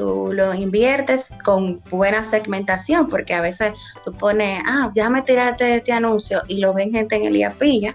tú 0.00 0.30
lo 0.32 0.54
inviertes 0.54 1.30
con 1.44 1.82
buena 1.90 2.24
segmentación, 2.24 3.06
porque 3.08 3.34
a 3.34 3.42
veces 3.42 3.72
tú 4.02 4.14
pones, 4.14 4.62
ah, 4.66 4.90
déjame 4.94 5.20
tirarte 5.20 5.76
este 5.76 5.92
anuncio 5.92 6.40
y 6.48 6.56
lo 6.56 6.72
ven 6.72 6.90
gente 6.90 7.16
en 7.16 7.24
el 7.24 7.36
IAPilla, 7.36 7.94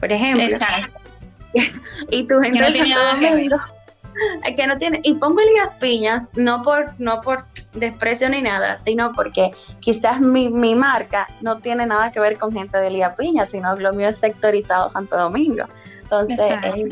por 0.00 0.10
ejemplo. 0.10 0.56
y 2.10 2.24
tu 2.24 2.40
gente 2.40 2.64
de 2.64 2.72
Santo 2.72 3.56
que 4.56 4.66
no 4.66 4.78
tiene, 4.78 5.00
y 5.02 5.14
pongo 5.14 5.40
Elías 5.40 5.74
Piñas 5.74 6.30
no 6.34 6.62
por, 6.62 6.98
no 6.98 7.20
por 7.20 7.44
desprecio 7.74 8.30
ni 8.30 8.40
nada, 8.40 8.76
sino 8.76 9.12
porque 9.12 9.50
quizás 9.80 10.20
mi, 10.20 10.48
mi 10.48 10.74
marca 10.74 11.28
no 11.42 11.58
tiene 11.58 11.84
nada 11.84 12.10
que 12.10 12.20
ver 12.20 12.38
con 12.38 12.52
gente 12.52 12.78
de 12.78 12.86
Elías 12.86 13.14
Piña, 13.18 13.44
sino 13.44 13.76
lo 13.76 13.92
mío 13.92 14.08
es 14.08 14.16
sectorizado 14.16 14.88
Santo 14.88 15.18
Domingo. 15.18 15.64
Entonces, 16.02 16.38
eh, 16.38 16.88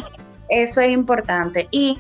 eso 0.49 0.81
es 0.81 0.91
importante. 0.91 1.69
Y 1.71 1.99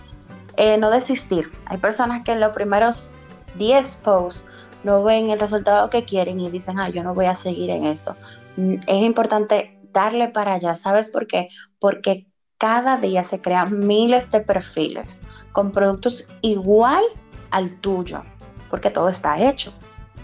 eh, 0.57 0.77
no 0.79 0.91
desistir. 0.91 1.51
Hay 1.67 1.79
personas 1.79 2.25
que 2.25 2.33
en 2.33 2.41
los 2.41 2.53
primeros 2.53 3.11
10 3.57 3.97
posts 3.97 4.47
no 4.85 5.03
ven 5.03 5.31
el 5.31 5.39
resultado 5.39 5.91
que 5.91 6.05
quieren 6.05 6.41
y 6.41 6.51
dicen, 6.51 6.79
ah, 6.79 6.89
yo 6.89 7.03
no 7.03 7.15
voy 7.15 7.27
a 7.27 7.35
seguir 7.35 7.71
en 7.71 7.85
esto. 7.85 8.17
Mm, 8.57 8.75
es 8.87 9.03
importante 9.03 9.79
darle 9.93 10.29
para 10.29 10.55
allá. 10.55 10.75
¿Sabes 10.75 11.11
por 11.11 11.27
qué? 11.27 11.49
Porque 11.79 12.27
cada 12.59 12.97
día 12.97 13.25
se 13.25 13.41
crean 13.41 13.87
miles 13.87 14.31
de 14.31 14.41
perfiles 14.41 15.23
con 15.53 15.73
productos 15.73 16.27
igual 16.43 17.03
al 17.51 17.75
tuyo, 17.81 18.23
porque 18.71 18.91
todo 18.91 19.09
está 19.09 19.41
hecho, 19.41 19.75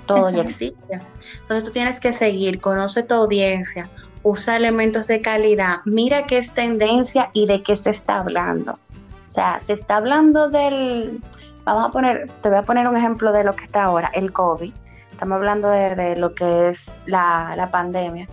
todo 0.07 0.31
ya 0.31 0.43
existe. 0.43 1.01
Entonces 1.41 1.64
tú 1.64 1.73
tienes 1.73 1.99
que 1.99 2.12
seguir, 2.12 2.61
conoce 2.61 3.03
tu 3.03 3.14
audiencia, 3.14 3.91
usa 4.23 4.57
elementos 4.57 5.09
de 5.09 5.21
calidad, 5.21 5.79
mira 5.85 6.27
qué 6.27 6.38
es 6.38 6.55
tendencia 6.55 7.31
y 7.33 7.47
de 7.47 7.62
qué 7.62 7.77
se 7.77 7.91
está 7.91 8.19
hablando. 8.19 8.79
O 9.29 9.31
sea, 9.31 9.61
se 9.61 9.75
está 9.75 9.97
hablando 9.97 10.49
del, 10.49 11.21
vamos 11.64 11.87
a 11.87 11.91
poner, 11.91 12.31
te 12.41 12.49
voy 12.49 12.59
a 12.59 12.62
poner 12.62 12.88
un 12.88 12.97
ejemplo 12.97 13.33
de 13.33 13.45
lo 13.45 13.55
que 13.55 13.64
está 13.64 13.85
ahora, 13.85 14.11
el 14.14 14.33
COVID. 14.33 14.73
Estamos 15.11 15.37
hablando 15.37 15.69
de, 15.69 16.17
lo 16.17 16.35
que 16.35 16.69
es 16.69 16.93
la, 17.07 17.69
pandemia. 17.71 18.29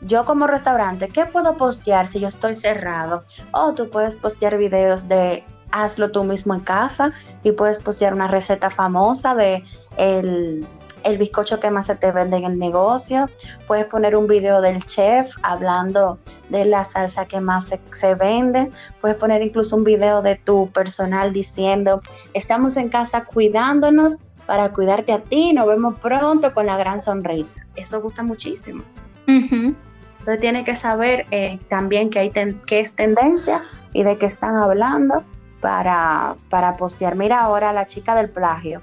Yo 0.00 0.24
como 0.24 0.46
restaurante, 0.46 1.08
¿qué 1.08 1.26
puedo 1.26 1.56
postear 1.56 2.08
si 2.08 2.20
yo 2.20 2.28
estoy 2.28 2.54
cerrado? 2.54 3.24
O 3.52 3.72
tú 3.72 3.90
puedes 3.90 4.16
postear 4.16 4.56
videos 4.56 5.08
de 5.08 5.44
hazlo 5.70 6.10
tú 6.10 6.24
mismo 6.24 6.54
en 6.54 6.60
casa, 6.60 7.12
y 7.42 7.52
puedes 7.52 7.78
postear 7.78 8.14
una 8.14 8.28
receta 8.28 8.70
famosa 8.70 9.34
de 9.34 9.64
el, 9.96 10.66
el 11.04 11.18
bizcocho 11.18 11.60
que 11.60 11.70
más 11.70 11.86
se 11.86 11.96
te 11.96 12.12
vende 12.12 12.36
en 12.36 12.44
el 12.44 12.58
negocio. 12.58 13.28
Puedes 13.66 13.86
poner 13.86 14.16
un 14.16 14.26
video 14.26 14.60
del 14.60 14.84
chef 14.84 15.34
hablando 15.42 16.18
de 16.52 16.64
la 16.64 16.84
salsa 16.84 17.26
que 17.26 17.40
más 17.40 17.68
se, 17.90 18.14
vende. 18.14 18.70
Puedes 19.00 19.16
poner 19.16 19.42
incluso 19.42 19.74
un 19.74 19.82
video 19.84 20.22
de 20.22 20.36
tu 20.36 20.70
personal 20.70 21.32
diciendo, 21.32 22.00
estamos 22.34 22.76
en 22.76 22.88
casa 22.88 23.24
cuidándonos 23.24 24.24
para 24.46 24.68
cuidarte 24.70 25.12
a 25.12 25.20
ti, 25.20 25.52
nos 25.52 25.66
vemos 25.66 25.98
pronto 26.00 26.52
con 26.54 26.66
la 26.66 26.76
gran 26.76 27.00
sonrisa. 27.00 27.66
Eso 27.74 28.00
gusta 28.00 28.22
muchísimo. 28.22 28.84
Entonces 29.26 30.40
tiene 30.40 30.62
que 30.62 30.76
saber 30.76 31.26
eh, 31.30 31.58
también 31.68 32.10
que, 32.10 32.18
hay 32.20 32.30
que 32.30 32.80
es 32.80 32.94
tendencia 32.94 33.62
y 33.92 34.02
de 34.04 34.18
qué 34.18 34.26
están 34.26 34.56
hablando 34.56 35.24
para, 35.60 36.36
para 36.48 36.76
postear. 36.76 37.16
Mira 37.16 37.40
ahora 37.40 37.72
la 37.72 37.86
chica 37.86 38.14
del 38.14 38.30
plagio 38.30 38.82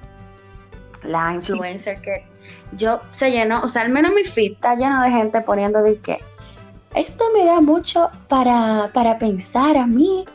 la 1.03 1.33
influencer 1.33 2.01
que 2.01 2.25
yo 2.73 3.01
se 3.11 3.31
llenó, 3.31 3.61
o 3.61 3.67
sea, 3.67 3.83
al 3.83 3.89
menos 3.89 4.11
mi 4.13 4.23
feed 4.23 4.53
está 4.53 4.75
lleno 4.75 5.01
de 5.01 5.11
gente 5.11 5.41
poniendo 5.41 5.81
de 5.81 5.99
que 5.99 6.19
esto 6.95 7.23
me 7.33 7.45
da 7.45 7.61
mucho 7.61 8.09
para, 8.27 8.89
para 8.93 9.17
pensar 9.17 9.77
a 9.77 9.85
mí, 9.85 10.25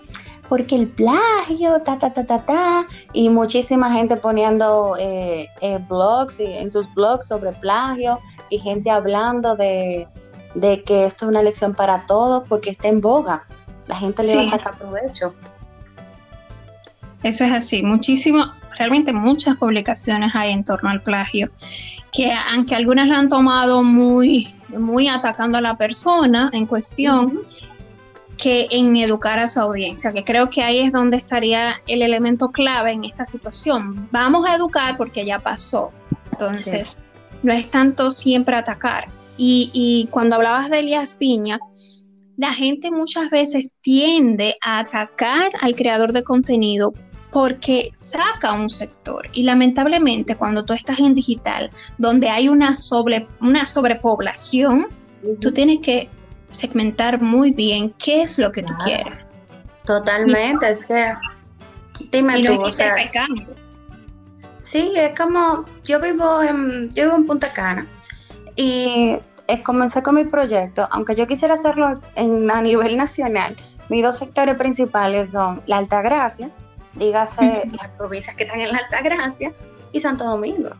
porque 0.48 0.76
el 0.76 0.88
plagio, 0.88 1.80
ta, 1.82 1.98
ta, 1.98 2.12
ta, 2.12 2.24
ta, 2.24 2.44
ta, 2.44 2.86
y 3.12 3.28
muchísima 3.28 3.90
gente 3.92 4.16
poniendo 4.16 4.96
eh, 4.98 5.48
eh, 5.60 5.78
blogs 5.88 6.38
y 6.40 6.44
en 6.44 6.70
sus 6.70 6.92
blogs 6.94 7.26
sobre 7.26 7.52
plagio 7.52 8.20
y 8.50 8.58
gente 8.58 8.90
hablando 8.90 9.56
de, 9.56 10.06
que 10.86 11.06
esto 11.06 11.24
es 11.24 11.30
una 11.30 11.42
lección 11.42 11.74
para 11.74 12.06
todos 12.06 12.46
porque 12.48 12.70
está 12.70 12.88
en 12.88 13.00
boga. 13.00 13.44
La 13.86 13.96
gente 13.96 14.22
le 14.22 14.36
va 14.36 14.42
a 14.42 14.50
sacar 14.50 14.78
provecho. 14.78 15.34
Eso 17.22 17.44
es 17.44 17.52
así, 17.52 17.82
muchísimo, 17.82 18.44
realmente 18.78 19.12
muchas 19.12 19.56
publicaciones 19.56 20.34
hay 20.34 20.52
en 20.52 20.62
torno 20.62 20.90
al 20.90 21.02
plagio, 21.02 21.50
que 22.14 22.32
aunque 22.52 22.76
algunas 22.76 23.08
la 23.08 23.18
han 23.18 23.28
tomado 23.28 23.82
muy, 23.82 24.46
muy 24.68 25.08
atacando 25.08 25.58
a 25.58 25.60
la 25.60 25.76
persona 25.76 26.48
en 26.52 26.64
cuestión, 26.66 27.40
que 28.36 28.68
en 28.70 28.94
educar 28.96 29.38
a 29.40 29.48
su 29.48 29.60
audiencia, 29.60 30.12
que 30.12 30.22
creo 30.22 30.48
que 30.48 30.62
ahí 30.62 30.78
es 30.78 30.92
donde 30.92 31.16
estaría 31.16 31.82
el 31.88 32.02
elemento 32.02 32.50
clave 32.50 32.92
en 32.92 33.04
esta 33.04 33.26
situación. 33.26 34.08
Vamos 34.12 34.46
a 34.48 34.54
educar 34.54 34.96
porque 34.96 35.26
ya 35.26 35.40
pasó, 35.40 35.90
entonces 36.30 37.02
no 37.42 37.52
es 37.52 37.68
tanto 37.70 38.10
siempre 38.10 38.54
atacar. 38.56 39.08
Y, 39.36 39.70
y 39.72 40.08
cuando 40.10 40.36
hablabas 40.36 40.70
de 40.70 40.80
Elías 40.80 41.16
Piña, 41.16 41.58
la 42.36 42.52
gente 42.52 42.92
muchas 42.92 43.28
veces 43.30 43.72
tiende 43.80 44.56
a 44.60 44.78
atacar 44.80 45.50
al 45.60 45.74
creador 45.74 46.12
de 46.12 46.22
contenido 46.22 46.92
porque 47.34 47.90
saca 47.96 48.52
un 48.52 48.68
sector 48.68 49.28
y 49.32 49.42
lamentablemente 49.42 50.36
cuando 50.36 50.64
tú 50.64 50.72
estás 50.72 51.00
en 51.00 51.16
digital 51.16 51.68
donde 51.98 52.30
hay 52.30 52.48
una, 52.48 52.76
sobre, 52.76 53.26
una 53.40 53.66
sobrepoblación, 53.66 54.86
tú 55.40 55.50
tienes 55.50 55.80
que 55.80 56.08
segmentar 56.48 57.20
muy 57.20 57.50
bien 57.50 57.92
qué 57.98 58.22
es 58.22 58.38
lo 58.38 58.52
que 58.52 58.62
tú 58.62 58.72
quieres. 58.84 59.18
Totalmente, 59.84 60.70
es 60.70 60.86
que 60.86 61.12
dime 62.12 62.40
tú, 62.44 62.62
o 62.62 62.70
sea, 62.70 62.94
sí, 64.58 64.92
es 64.94 65.18
como 65.18 65.64
yo 65.82 66.00
vivo 66.00 66.40
en 66.40 66.92
yo 66.92 67.06
vivo 67.06 67.16
en 67.16 67.26
Punta 67.26 67.52
Cana 67.52 67.84
y 68.54 69.16
eh, 69.48 69.62
comencé 69.64 70.04
con 70.04 70.14
mi 70.14 70.24
proyecto, 70.24 70.86
aunque 70.92 71.16
yo 71.16 71.26
quisiera 71.26 71.54
hacerlo 71.54 71.94
en, 72.14 72.48
a 72.48 72.62
nivel 72.62 72.96
nacional, 73.04 73.56
mis 73.88 74.04
dos 74.04 74.18
sectores 74.18 74.56
principales 74.56 75.32
son 75.32 75.60
la 75.66 75.78
Altagracia, 75.78 76.52
dígase 76.96 77.70
las 77.76 77.88
provincias 77.90 78.36
que 78.36 78.44
están 78.44 78.60
en 78.60 78.72
la 78.72 78.78
Alta 78.78 79.02
Gracia 79.02 79.52
y 79.92 80.00
Santo 80.00 80.24
Domingo. 80.24 80.70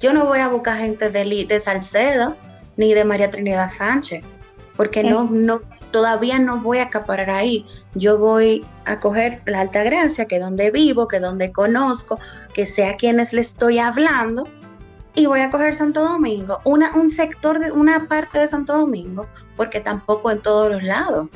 Yo 0.00 0.12
no 0.12 0.26
voy 0.26 0.38
a 0.38 0.48
buscar 0.48 0.78
gente 0.78 1.10
de, 1.10 1.46
de 1.46 1.60
Salcedo 1.60 2.36
ni 2.76 2.94
de 2.94 3.04
María 3.04 3.30
Trinidad 3.30 3.68
Sánchez, 3.68 4.24
porque 4.76 5.02
no, 5.02 5.24
no, 5.24 5.60
todavía 5.90 6.38
no 6.38 6.58
voy 6.58 6.78
a 6.78 6.84
acaparar 6.84 7.30
ahí. 7.30 7.66
Yo 7.94 8.16
voy 8.18 8.64
a 8.84 9.00
coger 9.00 9.42
la 9.46 9.60
Alta 9.60 9.82
Gracia, 9.82 10.26
que 10.26 10.36
es 10.36 10.40
donde 10.40 10.70
vivo, 10.70 11.08
que 11.08 11.16
es 11.16 11.22
donde 11.22 11.50
conozco, 11.50 12.20
que 12.54 12.64
sé 12.66 12.86
a 12.86 12.96
quienes 12.96 13.32
le 13.32 13.40
estoy 13.40 13.80
hablando, 13.80 14.46
y 15.16 15.26
voy 15.26 15.40
a 15.40 15.50
coger 15.50 15.74
Santo 15.74 16.04
Domingo, 16.04 16.60
una, 16.62 16.94
un 16.94 17.10
sector 17.10 17.58
de 17.58 17.72
una 17.72 18.06
parte 18.06 18.38
de 18.38 18.46
Santo 18.46 18.78
Domingo, 18.78 19.26
porque 19.56 19.80
tampoco 19.80 20.30
en 20.30 20.40
todos 20.40 20.70
los 20.70 20.84
lados. 20.84 21.28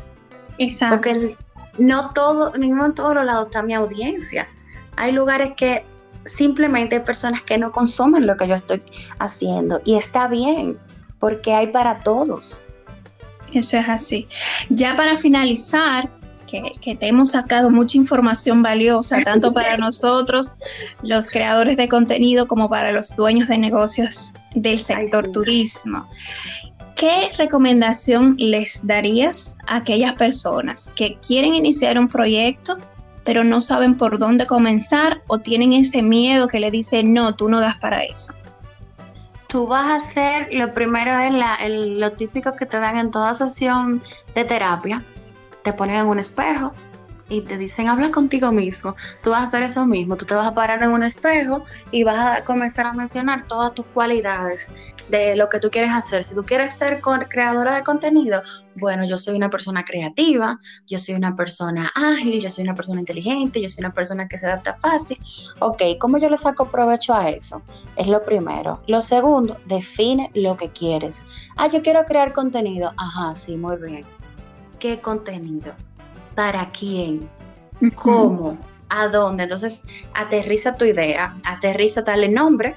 Exacto. 0.58 0.96
Porque 0.96 1.36
no 1.78 2.12
todo, 2.12 2.52
ninguno 2.58 2.86
en 2.86 2.94
todos 2.94 3.14
los 3.14 3.24
lados 3.24 3.46
está 3.46 3.62
mi 3.62 3.74
audiencia. 3.74 4.48
Hay 4.96 5.12
lugares 5.12 5.52
que 5.56 5.84
simplemente 6.24 6.96
hay 6.96 7.02
personas 7.02 7.42
que 7.42 7.58
no 7.58 7.72
consumen 7.72 8.26
lo 8.26 8.36
que 8.36 8.48
yo 8.48 8.54
estoy 8.54 8.82
haciendo 9.18 9.80
y 9.84 9.96
está 9.96 10.28
bien, 10.28 10.78
porque 11.18 11.54
hay 11.54 11.68
para 11.68 11.98
todos. 11.98 12.64
Eso 13.52 13.76
es 13.76 13.88
así. 13.88 14.28
Ya 14.70 14.96
para 14.96 15.16
finalizar, 15.16 16.10
que, 16.80 16.96
te 16.96 17.08
hemos 17.08 17.30
sacado 17.30 17.70
mucha 17.70 17.96
información 17.96 18.62
valiosa, 18.62 19.22
tanto 19.24 19.52
para 19.54 19.76
nosotros, 19.76 20.58
los 21.02 21.30
creadores 21.30 21.76
de 21.76 21.88
contenido, 21.88 22.46
como 22.46 22.68
para 22.68 22.92
los 22.92 23.16
dueños 23.16 23.48
de 23.48 23.58
negocios 23.58 24.34
del 24.54 24.78
sector 24.78 25.28
turismo. 25.28 26.06
¿Qué 27.02 27.32
recomendación 27.36 28.36
les 28.38 28.86
darías 28.86 29.56
a 29.66 29.78
aquellas 29.78 30.14
personas 30.14 30.92
que 30.94 31.18
quieren 31.18 31.52
iniciar 31.52 31.98
un 31.98 32.06
proyecto 32.06 32.78
pero 33.24 33.42
no 33.42 33.60
saben 33.60 33.96
por 33.96 34.20
dónde 34.20 34.46
comenzar 34.46 35.20
o 35.26 35.40
tienen 35.40 35.72
ese 35.72 36.00
miedo 36.00 36.46
que 36.46 36.60
le 36.60 36.70
dice, 36.70 37.02
no, 37.02 37.34
tú 37.34 37.48
no 37.48 37.58
das 37.58 37.76
para 37.78 38.04
eso? 38.04 38.34
Tú 39.48 39.66
vas 39.66 39.86
a 39.86 39.96
hacer, 39.96 40.48
lo 40.52 40.72
primero 40.72 41.18
es 41.18 41.32
lo 41.98 42.12
típico 42.12 42.54
que 42.54 42.66
te 42.66 42.78
dan 42.78 42.96
en 42.96 43.10
toda 43.10 43.34
sesión 43.34 44.00
de 44.36 44.44
terapia, 44.44 45.02
te 45.64 45.72
ponen 45.72 45.96
en 45.96 46.06
un 46.06 46.20
espejo 46.20 46.72
y 47.28 47.40
te 47.40 47.58
dicen, 47.58 47.88
habla 47.88 48.12
contigo 48.12 48.52
mismo, 48.52 48.94
tú 49.24 49.30
vas 49.30 49.40
a 49.40 49.44
hacer 49.46 49.64
eso 49.64 49.86
mismo, 49.86 50.16
tú 50.16 50.24
te 50.24 50.36
vas 50.36 50.46
a 50.46 50.54
parar 50.54 50.80
en 50.84 50.90
un 50.90 51.02
espejo 51.02 51.64
y 51.90 52.04
vas 52.04 52.38
a 52.38 52.44
comenzar 52.44 52.86
a 52.86 52.92
mencionar 52.92 53.48
todas 53.48 53.74
tus 53.74 53.86
cualidades 53.86 54.72
de 55.12 55.36
lo 55.36 55.50
que 55.50 55.60
tú 55.60 55.70
quieres 55.70 55.90
hacer. 55.92 56.24
Si 56.24 56.34
tú 56.34 56.42
quieres 56.42 56.74
ser 56.74 57.02
creadora 57.28 57.74
de 57.76 57.84
contenido, 57.84 58.42
bueno, 58.76 59.04
yo 59.04 59.18
soy 59.18 59.36
una 59.36 59.50
persona 59.50 59.84
creativa, 59.84 60.58
yo 60.86 60.98
soy 60.98 61.14
una 61.14 61.36
persona 61.36 61.92
ágil, 61.94 62.40
yo 62.40 62.48
soy 62.48 62.64
una 62.64 62.74
persona 62.74 63.00
inteligente, 63.00 63.60
yo 63.60 63.68
soy 63.68 63.84
una 63.84 63.92
persona 63.92 64.26
que 64.26 64.38
se 64.38 64.46
adapta 64.46 64.72
fácil. 64.72 65.18
Ok, 65.60 65.82
¿cómo 66.00 66.16
yo 66.16 66.30
le 66.30 66.38
saco 66.38 66.66
provecho 66.66 67.14
a 67.14 67.28
eso? 67.28 67.60
Es 67.96 68.06
lo 68.06 68.24
primero. 68.24 68.80
Lo 68.86 69.02
segundo, 69.02 69.58
define 69.66 70.30
lo 70.34 70.56
que 70.56 70.70
quieres. 70.70 71.22
Ah, 71.56 71.68
yo 71.68 71.82
quiero 71.82 72.04
crear 72.06 72.32
contenido. 72.32 72.94
Ajá, 72.96 73.34
sí, 73.34 73.58
muy 73.58 73.76
bien. 73.76 74.06
¿Qué 74.78 74.98
contenido? 74.98 75.74
¿Para 76.34 76.70
quién? 76.70 77.28
¿Cómo? 77.96 78.56
¿A 78.88 79.08
dónde? 79.08 79.42
Entonces, 79.42 79.82
aterriza 80.14 80.74
tu 80.76 80.86
idea, 80.86 81.36
aterriza, 81.44 82.00
dale 82.00 82.28
nombre, 82.28 82.76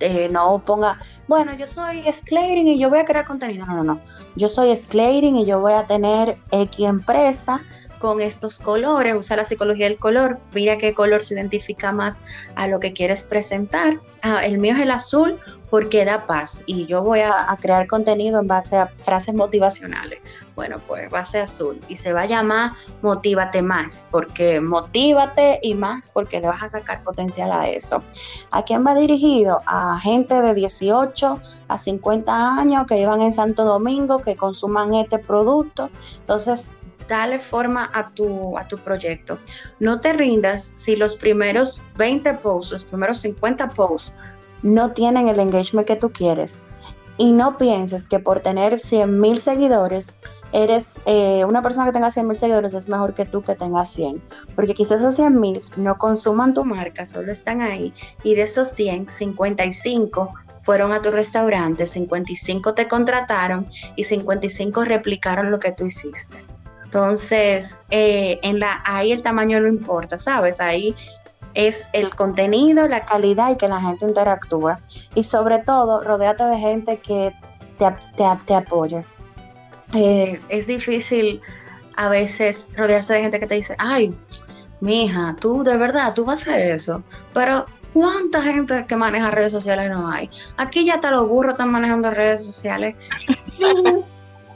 eh, 0.00 0.28
no 0.30 0.62
ponga, 0.64 0.98
bueno, 1.28 1.54
yo 1.54 1.66
soy 1.66 2.04
Sclaring 2.10 2.68
y 2.68 2.78
yo 2.78 2.88
voy 2.90 2.98
a 2.98 3.04
crear 3.04 3.26
contenido. 3.26 3.66
No, 3.66 3.76
no, 3.76 3.84
no. 3.84 4.00
Yo 4.36 4.48
soy 4.48 4.76
Sclaring 4.76 5.36
y 5.36 5.46
yo 5.46 5.60
voy 5.60 5.72
a 5.72 5.86
tener 5.86 6.36
X 6.50 6.86
empresa 6.86 7.60
con 7.98 8.20
estos 8.20 8.58
colores, 8.58 9.14
usa 9.16 9.36
la 9.36 9.44
psicología 9.44 9.86
del 9.88 9.98
color, 9.98 10.38
mira 10.54 10.76
qué 10.76 10.92
color 10.92 11.24
se 11.24 11.34
identifica 11.34 11.92
más 11.92 12.20
a 12.54 12.68
lo 12.68 12.78
que 12.78 12.92
quieres 12.92 13.24
presentar. 13.24 14.00
Ah, 14.22 14.44
el 14.44 14.58
mío 14.58 14.74
es 14.74 14.80
el 14.80 14.90
azul 14.90 15.40
porque 15.70 16.04
da 16.04 16.26
paz 16.26 16.62
y 16.66 16.86
yo 16.86 17.02
voy 17.02 17.20
a, 17.20 17.46
crear 17.60 17.86
contenido 17.86 18.40
en 18.40 18.46
base 18.46 18.76
a 18.76 18.86
frases 18.86 19.34
motivacionales. 19.34 20.20
Bueno, 20.54 20.80
pues 20.86 21.10
base 21.10 21.40
azul 21.40 21.80
y 21.88 21.96
se 21.96 22.12
va 22.12 22.22
a 22.22 22.26
llamar 22.26 22.72
Motívate 23.02 23.62
más, 23.62 24.08
porque 24.10 24.60
motívate 24.60 25.58
y 25.62 25.74
más 25.74 26.10
porque 26.10 26.40
le 26.40 26.46
vas 26.48 26.62
a 26.62 26.68
sacar 26.68 27.02
potencial 27.02 27.52
a 27.52 27.68
eso. 27.68 28.02
¿A 28.50 28.62
quién 28.62 28.86
va 28.86 28.94
dirigido? 28.94 29.60
A 29.66 29.98
gente 29.98 30.40
de 30.40 30.54
18 30.54 31.40
a 31.68 31.78
50 31.78 32.58
años 32.58 32.86
que 32.86 32.94
vivan 32.94 33.22
en 33.22 33.32
Santo 33.32 33.64
Domingo, 33.64 34.18
que 34.18 34.36
consuman 34.36 34.94
este 34.94 35.18
producto. 35.18 35.90
Entonces, 36.20 36.76
dale 37.08 37.38
forma 37.38 37.90
a 37.92 38.08
tu, 38.10 38.56
a 38.58 38.66
tu 38.66 38.78
proyecto. 38.78 39.38
No 39.80 40.00
te 40.00 40.12
rindas 40.12 40.72
si 40.76 40.96
los 40.96 41.16
primeros 41.16 41.82
20 41.96 42.34
posts, 42.34 42.72
los 42.72 42.84
primeros 42.84 43.18
50 43.18 43.68
posts 43.70 44.16
no 44.66 44.92
tienen 44.92 45.28
el 45.28 45.40
engagement 45.40 45.86
que 45.86 45.96
tú 45.96 46.10
quieres. 46.12 46.60
Y 47.18 47.32
no 47.32 47.56
pienses 47.56 48.06
que 48.06 48.18
por 48.18 48.40
tener 48.40 48.78
100 48.78 49.18
mil 49.18 49.40
seguidores, 49.40 50.12
eres 50.52 51.00
eh, 51.06 51.44
una 51.46 51.62
persona 51.62 51.86
que 51.86 51.92
tenga 51.92 52.10
100 52.10 52.26
mil 52.26 52.36
seguidores 52.36 52.74
es 52.74 52.88
mejor 52.88 53.14
que 53.14 53.24
tú 53.24 53.42
que 53.42 53.54
tengas 53.54 53.90
100. 53.90 54.22
Porque 54.54 54.74
quizás 54.74 55.00
esos 55.00 55.14
100 55.14 55.40
mil 55.40 55.60
no 55.76 55.96
consuman 55.96 56.52
tu 56.52 56.64
marca, 56.64 57.06
solo 57.06 57.32
están 57.32 57.62
ahí. 57.62 57.94
Y 58.22 58.34
de 58.34 58.42
esos 58.42 58.68
100, 58.68 59.08
55 59.08 60.30
fueron 60.60 60.92
a 60.92 61.00
tu 61.00 61.10
restaurante, 61.10 61.86
55 61.86 62.74
te 62.74 62.88
contrataron 62.88 63.66
y 63.94 64.04
55 64.04 64.84
replicaron 64.84 65.50
lo 65.50 65.58
que 65.58 65.72
tú 65.72 65.86
hiciste. 65.86 66.36
Entonces, 66.84 67.86
eh, 67.90 68.38
en 68.42 68.58
la, 68.58 68.82
ahí 68.84 69.12
el 69.12 69.22
tamaño 69.22 69.60
no 69.60 69.68
importa, 69.68 70.18
¿sabes? 70.18 70.60
Ahí 70.60 70.94
es 71.56 71.88
el 71.94 72.14
contenido, 72.14 72.86
la 72.86 73.04
calidad 73.04 73.50
y 73.50 73.56
que 73.56 73.66
la 73.66 73.80
gente 73.80 74.04
interactúe. 74.04 74.76
Y 75.14 75.22
sobre 75.24 75.58
todo, 75.60 76.04
rodeate 76.04 76.44
de 76.44 76.58
gente 76.58 76.98
que 76.98 77.34
te, 77.78 77.92
te. 78.16 79.04
Eh, 79.94 80.40
es 80.50 80.66
difícil 80.66 81.40
a 81.96 82.10
veces 82.10 82.70
rodearse 82.76 83.14
de 83.14 83.22
gente 83.22 83.40
que 83.40 83.46
te 83.46 83.54
dice, 83.54 83.74
ay, 83.78 84.14
mija, 84.80 85.34
tú 85.40 85.64
de 85.64 85.76
verdad, 85.78 86.12
tú 86.14 86.24
vas 86.24 86.46
a 86.46 86.58
eso. 86.58 87.02
Pero, 87.32 87.64
¿cuánta 87.94 88.42
gente 88.42 88.84
que 88.86 88.96
maneja 88.96 89.30
redes 89.30 89.52
sociales 89.52 89.90
no 89.90 90.08
hay? 90.08 90.28
Aquí 90.58 90.84
ya 90.84 90.96
hasta 90.96 91.10
los 91.10 91.26
burros 91.26 91.52
están 91.52 91.70
manejando 91.70 92.10
redes 92.10 92.44
sociales. 92.44 92.94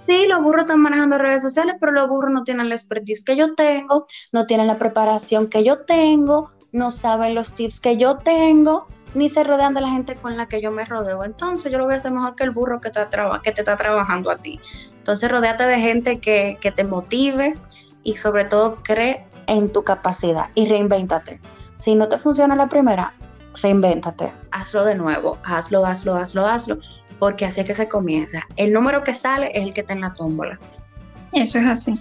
Sí, 0.07 0.27
los 0.27 0.43
burros 0.43 0.63
están 0.63 0.81
manejando 0.81 1.19
redes 1.19 1.41
sociales, 1.41 1.77
pero 1.79 1.93
los 1.93 2.09
burros 2.09 2.33
no 2.33 2.43
tienen 2.43 2.69
la 2.69 2.75
expertise 2.75 3.23
que 3.23 3.37
yo 3.37 3.55
tengo, 3.55 4.07
no 4.33 4.45
tienen 4.45 4.67
la 4.67 4.77
preparación 4.77 5.47
que 5.47 5.63
yo 5.63 5.83
tengo, 5.83 6.51
no 6.73 6.91
saben 6.91 7.35
los 7.35 7.55
tips 7.55 7.81
que 7.81 7.97
yo 7.97 8.19
tengo, 8.19 8.87
ni 9.15 9.29
se 9.29 9.45
rodean 9.45 9.75
de 9.75 9.81
la 9.81 9.91
gente 9.91 10.15
con 10.15 10.37
la 10.37 10.47
que 10.47 10.61
yo 10.61 10.71
me 10.71 10.85
rodeo. 10.85 11.25
Entonces 11.25 11.71
yo 11.73 11.79
lo 11.79 11.85
voy 11.85 11.95
a 11.95 11.97
hacer 11.97 12.13
mejor 12.13 12.37
que 12.37 12.45
el 12.45 12.51
burro 12.51 12.81
que, 12.81 12.91
te 12.91 13.01
está 13.51 13.77
trabajando 13.77 14.31
a 14.31 14.37
ti. 14.37 14.61
Entonces 14.99 15.31
rodeate 15.31 15.67
de 15.67 15.81
gente 15.81 16.21
que, 16.21 16.59
que 16.61 16.71
te 16.71 16.85
motive 16.85 17.55
y 18.03 18.17
sobre 18.17 18.45
todo 18.45 18.79
cree 18.83 19.27
en 19.47 19.73
tu 19.73 19.83
capacidad 19.83 20.51
y 20.55 20.69
reinvéntate. 20.69 21.41
Si 21.77 21.95
no 21.95 22.09
te 22.09 22.19
funciona 22.19 22.55
la 22.55 22.69
primera, 22.69 23.13
reinvéntate, 23.63 24.33
hazlo 24.51 24.85
de 24.85 24.95
nuevo, 24.95 25.39
hazlo, 25.45 25.85
hazlo, 25.85 26.17
hazlo, 26.17 26.47
hazlo, 26.47 26.79
porque 27.19 27.47
así 27.47 27.61
es 27.61 27.67
que 27.67 27.75
se 27.75 27.89
comienza. 27.89 28.43
El 28.57 28.73
número 28.73 29.03
que 29.03 29.15
sale 29.15 29.51
es 29.55 29.67
el 29.67 29.75
que 29.75 29.81
está 29.81 29.95
en 29.95 30.03
la 30.03 30.15
tómbola. 30.15 30.59
Eso 31.33 31.59
es 31.59 31.67
así. 31.67 31.97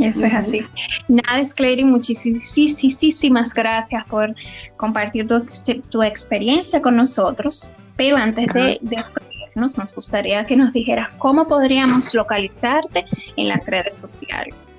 Eso 0.00 0.26
es 0.26 0.34
así. 0.34 0.66
Nada, 1.08 1.42
Clary, 1.54 1.84
muchísimas 1.84 3.54
gracias 3.54 4.04
por 4.06 4.34
compartir 4.76 5.26
tu, 5.26 6.02
experiencia 6.02 6.80
con 6.80 6.96
nosotros. 6.96 7.76
Pero 7.96 8.16
antes 8.16 8.52
de, 8.54 8.78
de 8.80 9.04
nos 9.54 9.94
gustaría 9.94 10.44
que 10.46 10.56
nos 10.56 10.72
dijeras 10.72 11.14
cómo 11.18 11.46
podríamos 11.46 12.14
localizarte 12.14 13.04
en 13.36 13.48
las 13.48 13.66
redes 13.66 13.96
sociales. 13.96 14.76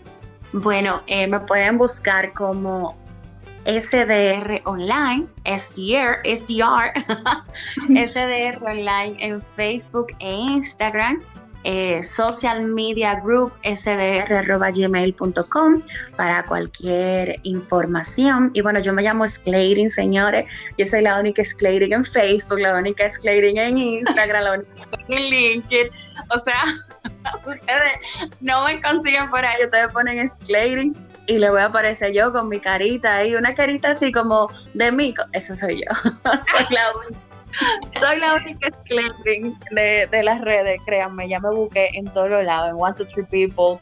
Bueno, 0.53 1.01
eh, 1.07 1.27
me 1.27 1.39
pueden 1.41 1.77
buscar 1.77 2.33
como 2.33 2.97
SDR 3.65 4.61
Online, 4.65 5.27
SDR, 5.45 6.19
SDR, 6.25 6.93
SDR 7.89 8.63
Online 8.65 9.15
en 9.19 9.41
Facebook 9.41 10.07
e 10.19 10.33
Instagram 10.33 11.21
eh, 11.63 12.01
social 12.03 12.65
media 12.65 13.15
group 13.15 13.53
sdr.gmail.com 13.63 15.21
para 16.15 16.45
cualquier 16.45 17.39
información. 17.43 18.51
Y 18.53 18.61
bueno, 18.61 18.79
yo 18.79 18.93
me 18.93 19.01
llamo 19.03 19.27
Sclading, 19.27 19.89
señores. 19.89 20.45
Yo 20.77 20.85
soy 20.85 21.01
la 21.01 21.19
única 21.19 21.43
Sclading 21.43 21.93
en 21.93 22.05
Facebook, 22.05 22.59
la 22.59 22.75
única 22.75 23.09
Sclading 23.09 23.57
en 23.57 23.77
Instagram, 23.77 24.43
la 24.43 24.53
única 24.53 24.87
en 25.07 25.29
LinkedIn. 25.29 25.89
O 26.33 26.37
sea, 26.39 26.63
ustedes 27.45 28.29
no 28.39 28.65
me 28.65 28.81
consiguen 28.81 29.29
por 29.29 29.45
ahí, 29.45 29.63
ustedes 29.63 29.89
ponen 29.91 30.27
Sclading 30.27 30.95
y 31.27 31.37
le 31.37 31.49
voy 31.49 31.61
a 31.61 31.65
aparecer 31.65 32.13
yo 32.13 32.31
con 32.31 32.49
mi 32.49 32.59
carita 32.59 33.15
ahí, 33.15 33.35
una 33.35 33.53
carita 33.53 33.91
así 33.91 34.11
como 34.11 34.49
de 34.73 34.91
mí. 34.91 35.13
Esa 35.33 35.55
soy 35.55 35.81
yo. 35.81 35.95
soy 36.23 36.65
la 36.75 36.91
única 36.97 37.30
soy 37.99 38.19
la 38.19 38.35
única 38.35 38.69
sclepping 38.69 39.57
de, 39.71 40.07
de, 40.11 40.23
las 40.23 40.41
redes, 40.41 40.79
créanme, 40.85 41.27
ya 41.27 41.39
me 41.39 41.49
busqué 41.49 41.89
en 41.93 42.05
todos 42.05 42.29
los 42.29 42.45
lados, 42.45 42.69
en 42.69 42.75
One, 42.79 42.93
Two, 42.95 43.05
Three 43.07 43.25
People, 43.25 43.79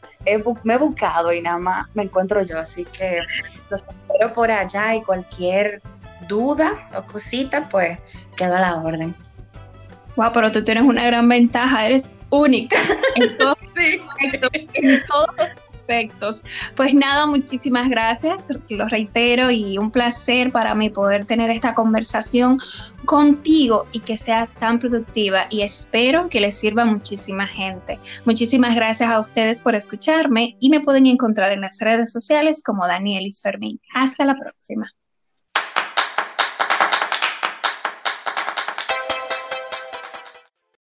me 0.64 0.74
he 0.74 0.78
buscado 0.78 1.32
y 1.32 1.40
nada 1.40 1.58
más 1.58 1.86
me 1.94 2.04
encuentro 2.04 2.42
yo, 2.42 2.58
así 2.58 2.84
que 2.86 3.20
los 3.70 3.82
espero 3.82 4.32
por 4.32 4.50
allá 4.50 4.94
y 4.94 5.02
cualquier 5.02 5.80
duda 6.28 6.72
o 6.94 7.02
cosita, 7.02 7.68
pues 7.68 7.98
quedo 8.36 8.56
a 8.56 8.60
la 8.60 8.76
orden. 8.76 9.14
Wow, 10.16 10.32
pero 10.32 10.50
tú 10.50 10.64
tienes 10.64 10.84
una 10.84 11.04
gran 11.06 11.28
ventaja, 11.28 11.86
eres 11.86 12.14
única. 12.30 12.76
Entonces, 13.14 13.68
sí. 13.76 14.68
en 14.74 15.00
todos 15.06 15.28
pues 16.76 16.94
nada, 16.94 17.26
muchísimas 17.26 17.88
gracias, 17.88 18.46
lo 18.70 18.88
reitero, 18.88 19.50
y 19.50 19.78
un 19.78 19.90
placer 19.90 20.52
para 20.52 20.74
mí 20.74 20.90
poder 20.90 21.24
tener 21.24 21.50
esta 21.50 21.74
conversación 21.74 22.56
contigo 23.04 23.86
y 23.92 24.00
que 24.00 24.16
sea 24.16 24.46
tan 24.46 24.78
productiva 24.78 25.46
y 25.50 25.62
espero 25.62 26.28
que 26.28 26.40
les 26.40 26.58
sirva 26.58 26.82
a 26.82 26.86
muchísima 26.86 27.46
gente. 27.46 27.98
Muchísimas 28.24 28.74
gracias 28.74 29.10
a 29.10 29.18
ustedes 29.20 29.62
por 29.62 29.74
escucharme 29.74 30.56
y 30.60 30.70
me 30.70 30.80
pueden 30.80 31.06
encontrar 31.06 31.52
en 31.52 31.62
las 31.62 31.78
redes 31.80 32.12
sociales 32.12 32.62
como 32.64 32.86
Danielis 32.86 33.40
Fermín. 33.42 33.80
Hasta 33.94 34.24
la 34.24 34.34
próxima. 34.34 34.92